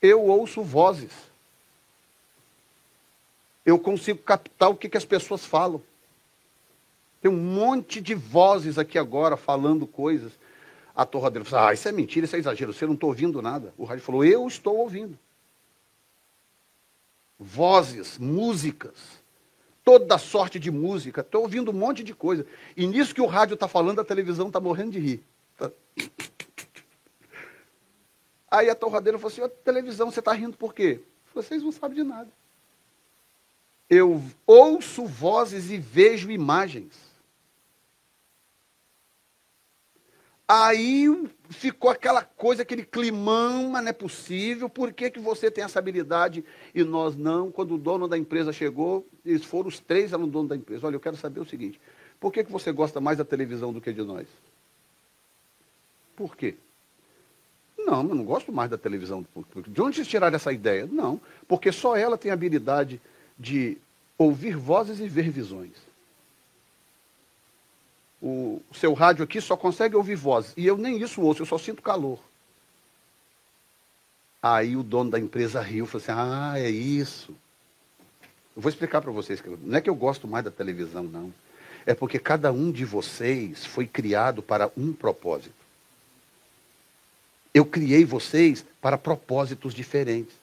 [0.00, 1.12] Eu ouço vozes.
[3.66, 5.82] Eu consigo captar o que, que as pessoas falam.
[7.24, 10.30] Tem um monte de vozes aqui agora falando coisas.
[10.94, 13.72] A torradeira falou: Ah, isso é mentira, isso é exagero, você não está ouvindo nada.
[13.78, 15.18] O rádio falou: Eu estou ouvindo.
[17.38, 18.92] Vozes, músicas,
[19.82, 22.46] toda sorte de música, estou ouvindo um monte de coisa.
[22.76, 25.24] E nisso que o rádio está falando, a televisão está morrendo de rir.
[25.56, 25.70] Tá...
[28.50, 31.00] Aí a torradeira falou assim: televisão, você está rindo por quê?
[31.34, 32.28] Vocês não sabem de nada.
[33.88, 37.13] Eu ouço vozes e vejo imagens.
[40.46, 41.06] Aí
[41.48, 45.78] ficou aquela coisa, aquele climão, mas não é possível, por que, que você tem essa
[45.78, 47.50] habilidade e nós não?
[47.50, 50.86] Quando o dono da empresa chegou, eles foram os três, eram dono da empresa.
[50.86, 51.80] Olha, eu quero saber o seguinte,
[52.20, 54.26] por que, que você gosta mais da televisão do que de nós?
[56.14, 56.54] Por quê?
[57.78, 59.24] Não, eu não gosto mais da televisão.
[59.66, 60.86] De onde vocês tiraram essa ideia?
[60.90, 61.18] Não,
[61.48, 63.00] porque só ela tem a habilidade
[63.38, 63.78] de
[64.18, 65.72] ouvir vozes e ver visões
[68.24, 70.54] o, o seu rádio aqui só consegue ouvir voz.
[70.56, 72.18] E eu nem isso ouço, eu só sinto calor.
[74.42, 77.36] Aí o dono da empresa riu, falou assim: Ah, é isso.
[78.56, 79.42] Eu vou explicar para vocês.
[79.62, 81.32] Não é que eu gosto mais da televisão, não.
[81.84, 85.54] É porque cada um de vocês foi criado para um propósito.
[87.52, 90.34] Eu criei vocês para propósitos diferentes.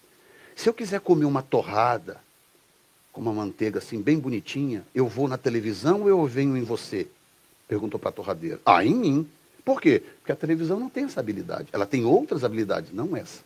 [0.56, 2.20] Se eu quiser comer uma torrada
[3.12, 7.08] com uma manteiga assim, bem bonitinha, eu vou na televisão ou eu venho em você?
[7.72, 8.60] Perguntou para a torradeira.
[8.66, 9.26] Ah, em mim.
[9.64, 10.04] Por quê?
[10.20, 11.70] Porque a televisão não tem essa habilidade.
[11.72, 13.46] Ela tem outras habilidades, não essa.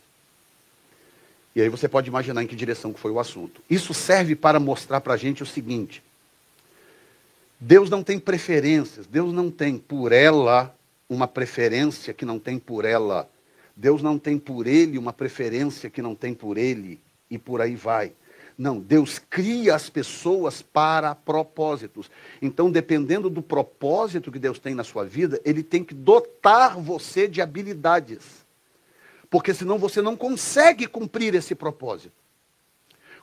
[1.54, 3.62] E aí você pode imaginar em que direção foi o assunto.
[3.70, 6.02] Isso serve para mostrar para a gente o seguinte:
[7.60, 10.74] Deus não tem preferências, Deus não tem por ela
[11.08, 13.30] uma preferência que não tem por ela.
[13.76, 16.98] Deus não tem por ele uma preferência que não tem por ele,
[17.30, 18.12] e por aí vai.
[18.58, 22.10] Não, Deus cria as pessoas para propósitos.
[22.40, 27.28] Então, dependendo do propósito que Deus tem na sua vida, Ele tem que dotar você
[27.28, 28.46] de habilidades.
[29.28, 32.14] Porque senão você não consegue cumprir esse propósito.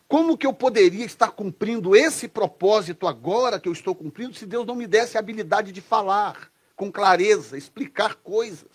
[0.08, 4.68] Como que eu poderia estar cumprindo esse propósito agora que eu estou cumprindo se Deus
[4.68, 8.70] não me desse a habilidade de falar com clareza, explicar coisas,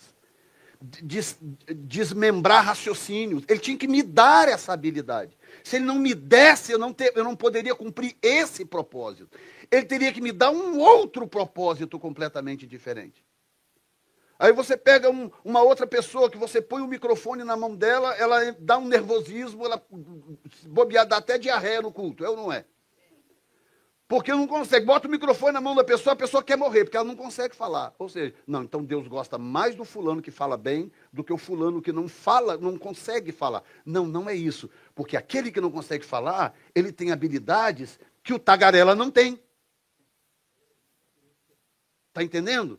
[0.81, 1.37] des
[1.73, 3.43] desmembrar raciocínios?
[3.47, 5.38] Ele tinha que me dar essa habilidade.
[5.69, 9.37] Se ele não me desse, eu não, ter, eu não poderia cumprir esse propósito.
[9.69, 13.23] Ele teria que me dar um outro propósito completamente diferente.
[14.39, 18.15] Aí você pega um, uma outra pessoa que você põe o microfone na mão dela,
[18.15, 19.79] ela dá um nervosismo, ela
[20.65, 22.65] bobear, dá até diarreia no culto, é ou não é?
[24.07, 24.87] Porque não consegue.
[24.87, 27.55] Bota o microfone na mão da pessoa, a pessoa quer morrer, porque ela não consegue
[27.55, 27.93] falar.
[27.99, 31.37] Ou seja, não, então Deus gosta mais do fulano que fala bem do que o
[31.37, 33.61] fulano que não fala, não consegue falar.
[33.85, 34.67] Não, não é isso.
[34.99, 39.41] Porque aquele que não consegue falar, ele tem habilidades que o tagarela não tem.
[42.09, 42.77] Está entendendo?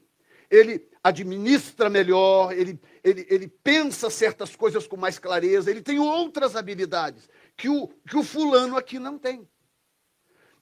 [0.50, 6.54] Ele administra melhor, ele, ele, ele pensa certas coisas com mais clareza, ele tem outras
[6.56, 9.48] habilidades que o, que o fulano aqui não tem.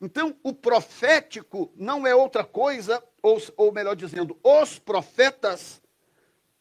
[0.00, 5.82] Então, o profético não é outra coisa, ou, ou melhor dizendo, os profetas,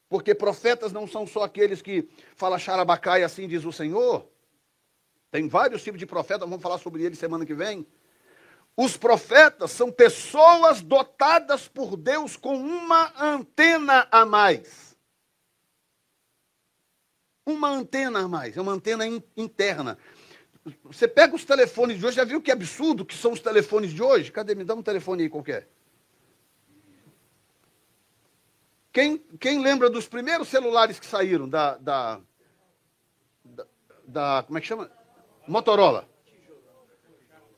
[0.09, 4.27] porque profetas não são só aqueles que falam xarabacaia assim diz o Senhor,
[5.31, 6.47] tem vários tipos de profetas.
[6.47, 7.85] vamos falar sobre ele semana que vem.
[8.75, 14.95] Os profetas são pessoas dotadas por Deus com uma antena a mais.
[17.45, 19.05] Uma antena a mais, é uma antena
[19.35, 19.97] interna.
[20.83, 24.03] Você pega os telefones de hoje, já viu que absurdo que são os telefones de
[24.03, 24.31] hoje?
[24.33, 24.53] Cadê?
[24.53, 25.67] Me dá um telefone aí qualquer.
[28.91, 32.21] Quem, quem lembra dos primeiros celulares que saíram da, da,
[33.45, 33.67] da,
[34.05, 34.91] da Como é que chama?
[35.47, 36.07] Motorola.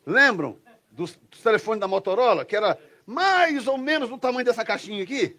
[0.05, 0.57] Lembram
[0.91, 5.35] dos, dos telefones da Motorola, que era mais ou menos do tamanho dessa caixinha aqui?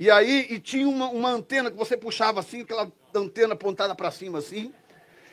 [0.00, 4.10] E aí, e tinha uma, uma antena que você puxava assim, aquela antena apontada para
[4.10, 4.72] cima assim.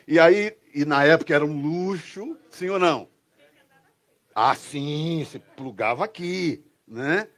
[0.08, 3.08] E aí, e na época era um luxo, sim ou não?
[4.34, 7.28] Ah, sim, você plugava aqui, né?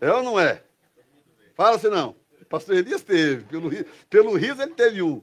[0.00, 0.64] É ou não é?
[1.56, 2.16] Fala se não.
[2.52, 3.44] Pastor Elias teve.
[3.44, 3.70] Pelo,
[4.10, 5.22] pelo riso ele teve um.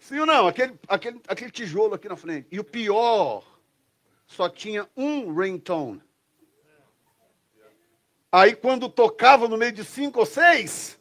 [0.00, 0.48] Sim ou não?
[0.48, 2.48] Aquele, aquele, aquele tijolo aqui na frente.
[2.50, 3.44] E o pior,
[4.26, 6.02] só tinha um ringtone.
[8.32, 10.98] Aí quando tocava no meio de cinco ou seis,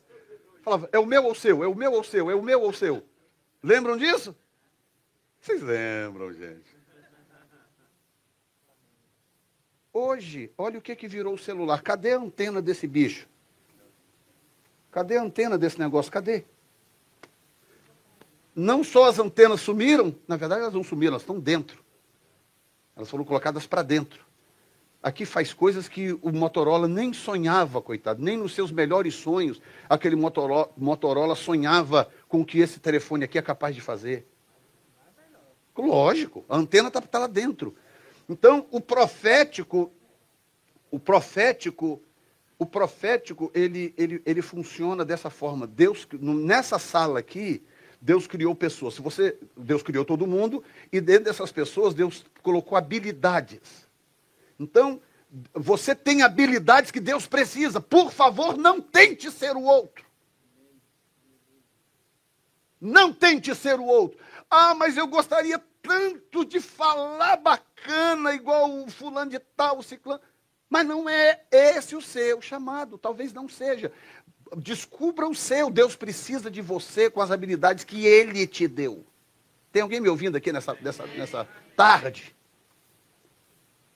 [0.61, 2.43] falava, é o meu ou o seu, é o meu ou o seu, é o
[2.43, 3.03] meu ou o seu.
[3.63, 4.35] Lembram disso?
[5.39, 6.77] Vocês lembram, gente.
[9.93, 11.81] Hoje, olha o que, que virou o celular.
[11.81, 13.27] Cadê a antena desse bicho?
[14.91, 16.11] Cadê a antena desse negócio?
[16.11, 16.43] Cadê?
[18.53, 21.81] Não só as antenas sumiram, na verdade elas não sumiram, elas estão dentro.
[22.95, 24.25] Elas foram colocadas para dentro.
[25.01, 30.15] Aqui faz coisas que o Motorola nem sonhava, coitado, nem nos seus melhores sonhos aquele
[30.15, 34.27] Motorola, Motorola sonhava com o que esse telefone aqui é capaz de fazer.
[35.75, 37.75] Lógico, a antena está tá lá dentro.
[38.29, 39.91] Então, o profético,
[40.91, 41.99] o profético
[42.61, 45.65] o profético ele, ele, ele funciona dessa forma.
[45.65, 47.63] Deus nessa sala aqui
[47.99, 48.93] Deus criou pessoas.
[48.93, 53.87] Se você Deus criou todo mundo e dentro dessas pessoas Deus colocou habilidades.
[54.59, 55.01] Então
[55.55, 57.81] você tem habilidades que Deus precisa.
[57.81, 60.05] Por favor, não tente ser o outro.
[62.79, 64.19] Não tente ser o outro.
[64.47, 70.21] Ah, mas eu gostaria tanto de falar bacana igual o fulano de tal, o ciclano.
[70.71, 73.91] Mas não é esse o seu chamado, talvez não seja.
[74.57, 75.69] Descubra o seu.
[75.69, 79.05] Deus precisa de você com as habilidades que ele te deu.
[79.69, 81.45] Tem alguém me ouvindo aqui nessa, nessa, nessa
[81.75, 82.33] tarde?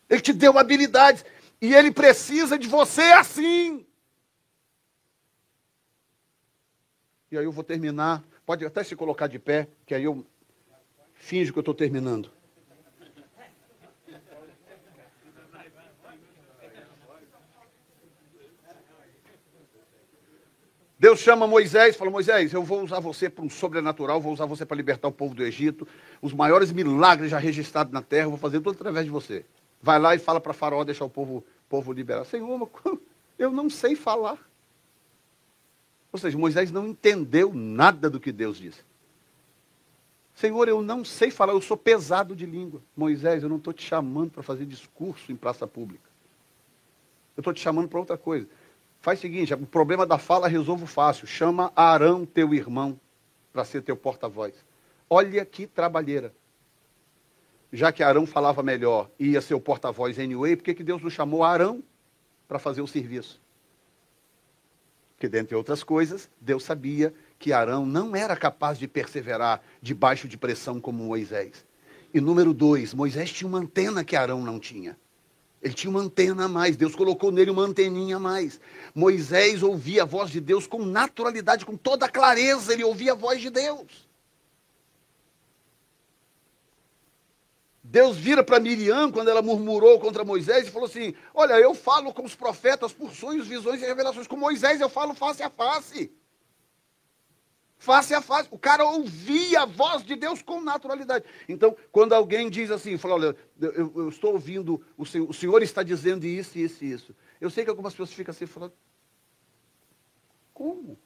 [0.09, 1.23] Ele te deu habilidades
[1.61, 3.85] e ele precisa de você assim.
[7.31, 8.21] E aí eu vou terminar.
[8.45, 10.25] Pode até se colocar de pé, que aí eu
[11.13, 12.29] finge que eu estou terminando.
[21.05, 24.47] Deus chama Moisés e fala: Moisés, eu vou usar você para um sobrenatural, vou usar
[24.47, 25.87] você para libertar o povo do Egito.
[26.19, 29.45] Os maiores milagres já registrados na terra, eu vou fazer tudo através de você.
[29.79, 32.25] Vai lá e fala para Faraó deixar o povo, povo liberar.
[32.25, 32.67] Senhor,
[33.37, 34.43] eu não sei falar.
[36.11, 38.81] Ou seja, Moisés não entendeu nada do que Deus disse.
[40.33, 42.81] Senhor, eu não sei falar, eu sou pesado de língua.
[42.97, 46.09] Moisés, eu não estou te chamando para fazer discurso em praça pública.
[47.37, 48.47] Eu estou te chamando para outra coisa.
[49.05, 51.27] Faz o seguinte, o problema da fala resolvo fácil.
[51.27, 52.99] Chama Arão, teu irmão,
[53.53, 54.55] para ser teu porta-voz.
[55.07, 56.33] Olha que trabalheira.
[57.71, 61.03] Já que Arão falava melhor e ia ser o porta-voz anyway, por que, que Deus
[61.03, 61.83] não chamou Arão
[62.47, 63.39] para fazer o serviço?
[65.13, 70.35] Porque, dentre outras coisas, Deus sabia que Arão não era capaz de perseverar debaixo de
[70.35, 71.63] pressão como Moisés.
[72.11, 74.97] E número dois, Moisés tinha uma antena que Arão não tinha.
[75.65, 78.61] Ele tinha uma antena a mais, Deus colocou nele uma anteninha a mais.
[78.93, 83.41] Moisés ouvia a voz de Deus com naturalidade, com toda clareza, ele ouvia a voz
[83.41, 83.87] de Deus.
[87.83, 92.13] Deus vira para Miriam quando ela murmurou contra Moisés e falou assim: Olha, eu falo
[92.13, 94.27] com os profetas por sonhos, visões e revelações.
[94.27, 96.11] Com Moisés eu falo face a face.
[97.77, 98.47] Face a face.
[98.51, 101.25] O cara ouvia a voz de Deus com naturalidade.
[101.47, 105.61] Então, quando alguém diz assim, fala, olha, eu, eu estou ouvindo, o senhor, o senhor,
[105.61, 107.15] está dizendo isso, isso e isso.
[107.39, 108.73] Eu sei que algumas pessoas ficam assim falando,
[110.53, 110.97] como?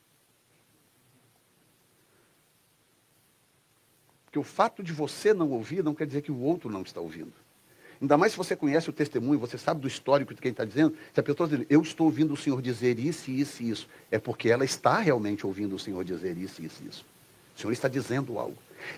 [4.26, 7.02] Porque o fato de você não ouvir não quer dizer que o outro não está
[7.02, 7.34] ouvindo.
[8.02, 10.96] Ainda mais se você conhece o testemunho, você sabe do histórico de quem está dizendo.
[11.14, 14.18] Se a pessoa diz, eu estou ouvindo o Senhor dizer isso, isso e isso, é
[14.18, 17.06] porque ela está realmente ouvindo o Senhor dizer isso, isso e isso.
[17.58, 18.56] O Senhor está dizendo algo.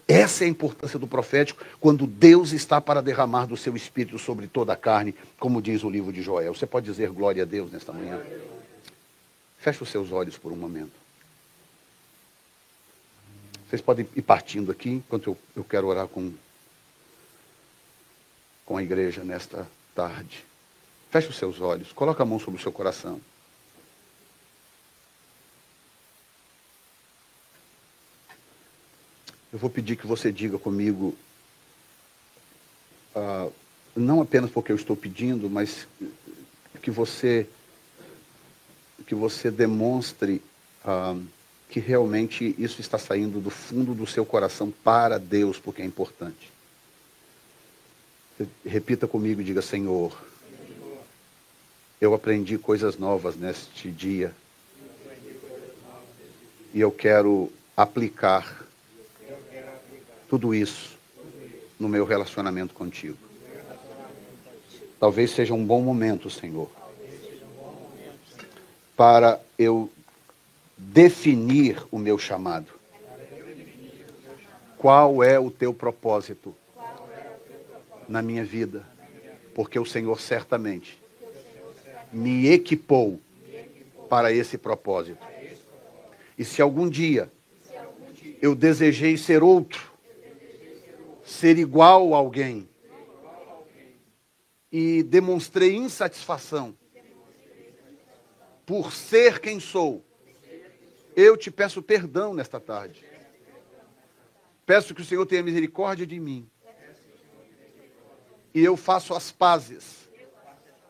[0.08, 4.46] Essa é a importância do profético quando Deus está para derramar do seu espírito sobre
[4.46, 6.54] toda a carne, como diz o livro de Joel.
[6.54, 8.22] Você pode dizer glória a Deus nesta manhã?
[9.58, 10.92] Feche os seus olhos por um momento.
[13.68, 16.32] Vocês podem ir partindo aqui, enquanto eu, eu quero orar com
[18.66, 20.44] com a igreja nesta tarde.
[21.10, 23.20] Feche os seus olhos, coloque a mão sobre o seu coração.
[29.52, 31.16] Eu vou pedir que você diga comigo,
[33.14, 33.50] ah,
[33.94, 35.86] não apenas porque eu estou pedindo, mas
[36.82, 37.48] que você
[39.06, 40.42] que você demonstre
[40.86, 41.18] ah,
[41.70, 46.50] que realmente isso está saindo do fundo do seu coração para Deus, porque é importante.
[48.66, 50.16] Repita comigo e diga: Senhor,
[52.00, 54.34] eu aprendi coisas novas neste dia
[56.74, 58.66] e eu quero aplicar
[60.30, 60.98] tudo isso
[61.80, 63.18] no meu relacionamento contigo.
[65.00, 66.70] Talvez seja um bom momento, Senhor,
[68.96, 69.92] para eu
[70.78, 72.68] definir o meu chamado.
[74.78, 76.56] Qual é o teu propósito
[78.12, 78.86] na minha vida,
[79.56, 81.02] porque o Senhor certamente
[82.12, 83.20] me equipou
[84.10, 85.26] para esse propósito.
[86.38, 87.32] E se algum dia
[88.42, 89.92] eu desejei ser outro,
[91.24, 92.68] ser igual a alguém,
[94.72, 96.76] e demonstrei insatisfação
[98.66, 100.04] por ser quem sou,
[101.16, 103.04] eu te peço perdão nesta tarde.
[104.66, 106.50] Peço que o Senhor tenha misericórdia de mim
[108.54, 110.10] e eu faço as pazes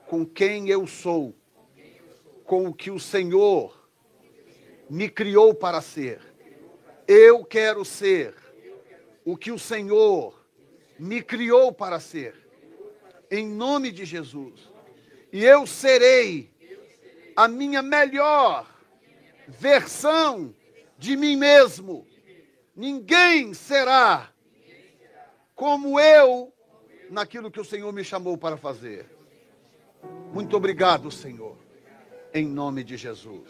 [0.08, 1.36] com quem eu sou,
[2.44, 3.88] com o que o Senhor
[4.90, 6.20] me criou para ser.
[7.08, 8.36] Eu quero ser
[9.24, 10.44] o que o Senhor
[10.98, 12.36] me criou para ser,
[13.30, 14.60] em nome de Jesus.
[15.32, 16.52] E eu serei
[17.36, 18.70] a minha melhor
[19.48, 20.54] versão
[20.98, 22.08] de mim mesmo.
[22.76, 24.32] Ninguém será
[25.56, 26.52] como eu
[27.12, 29.06] naquilo que o Senhor me chamou para fazer.
[30.34, 31.58] Muito obrigado, Senhor.
[32.34, 33.50] Em nome de Jesus.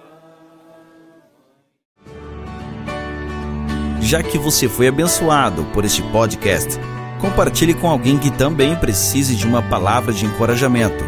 [4.12, 6.78] já que você foi abençoado por este podcast,
[7.18, 11.02] compartilhe com alguém que também precise de uma palavra de encorajamento.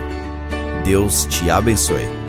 [0.86, 2.23] Deus te abençoe.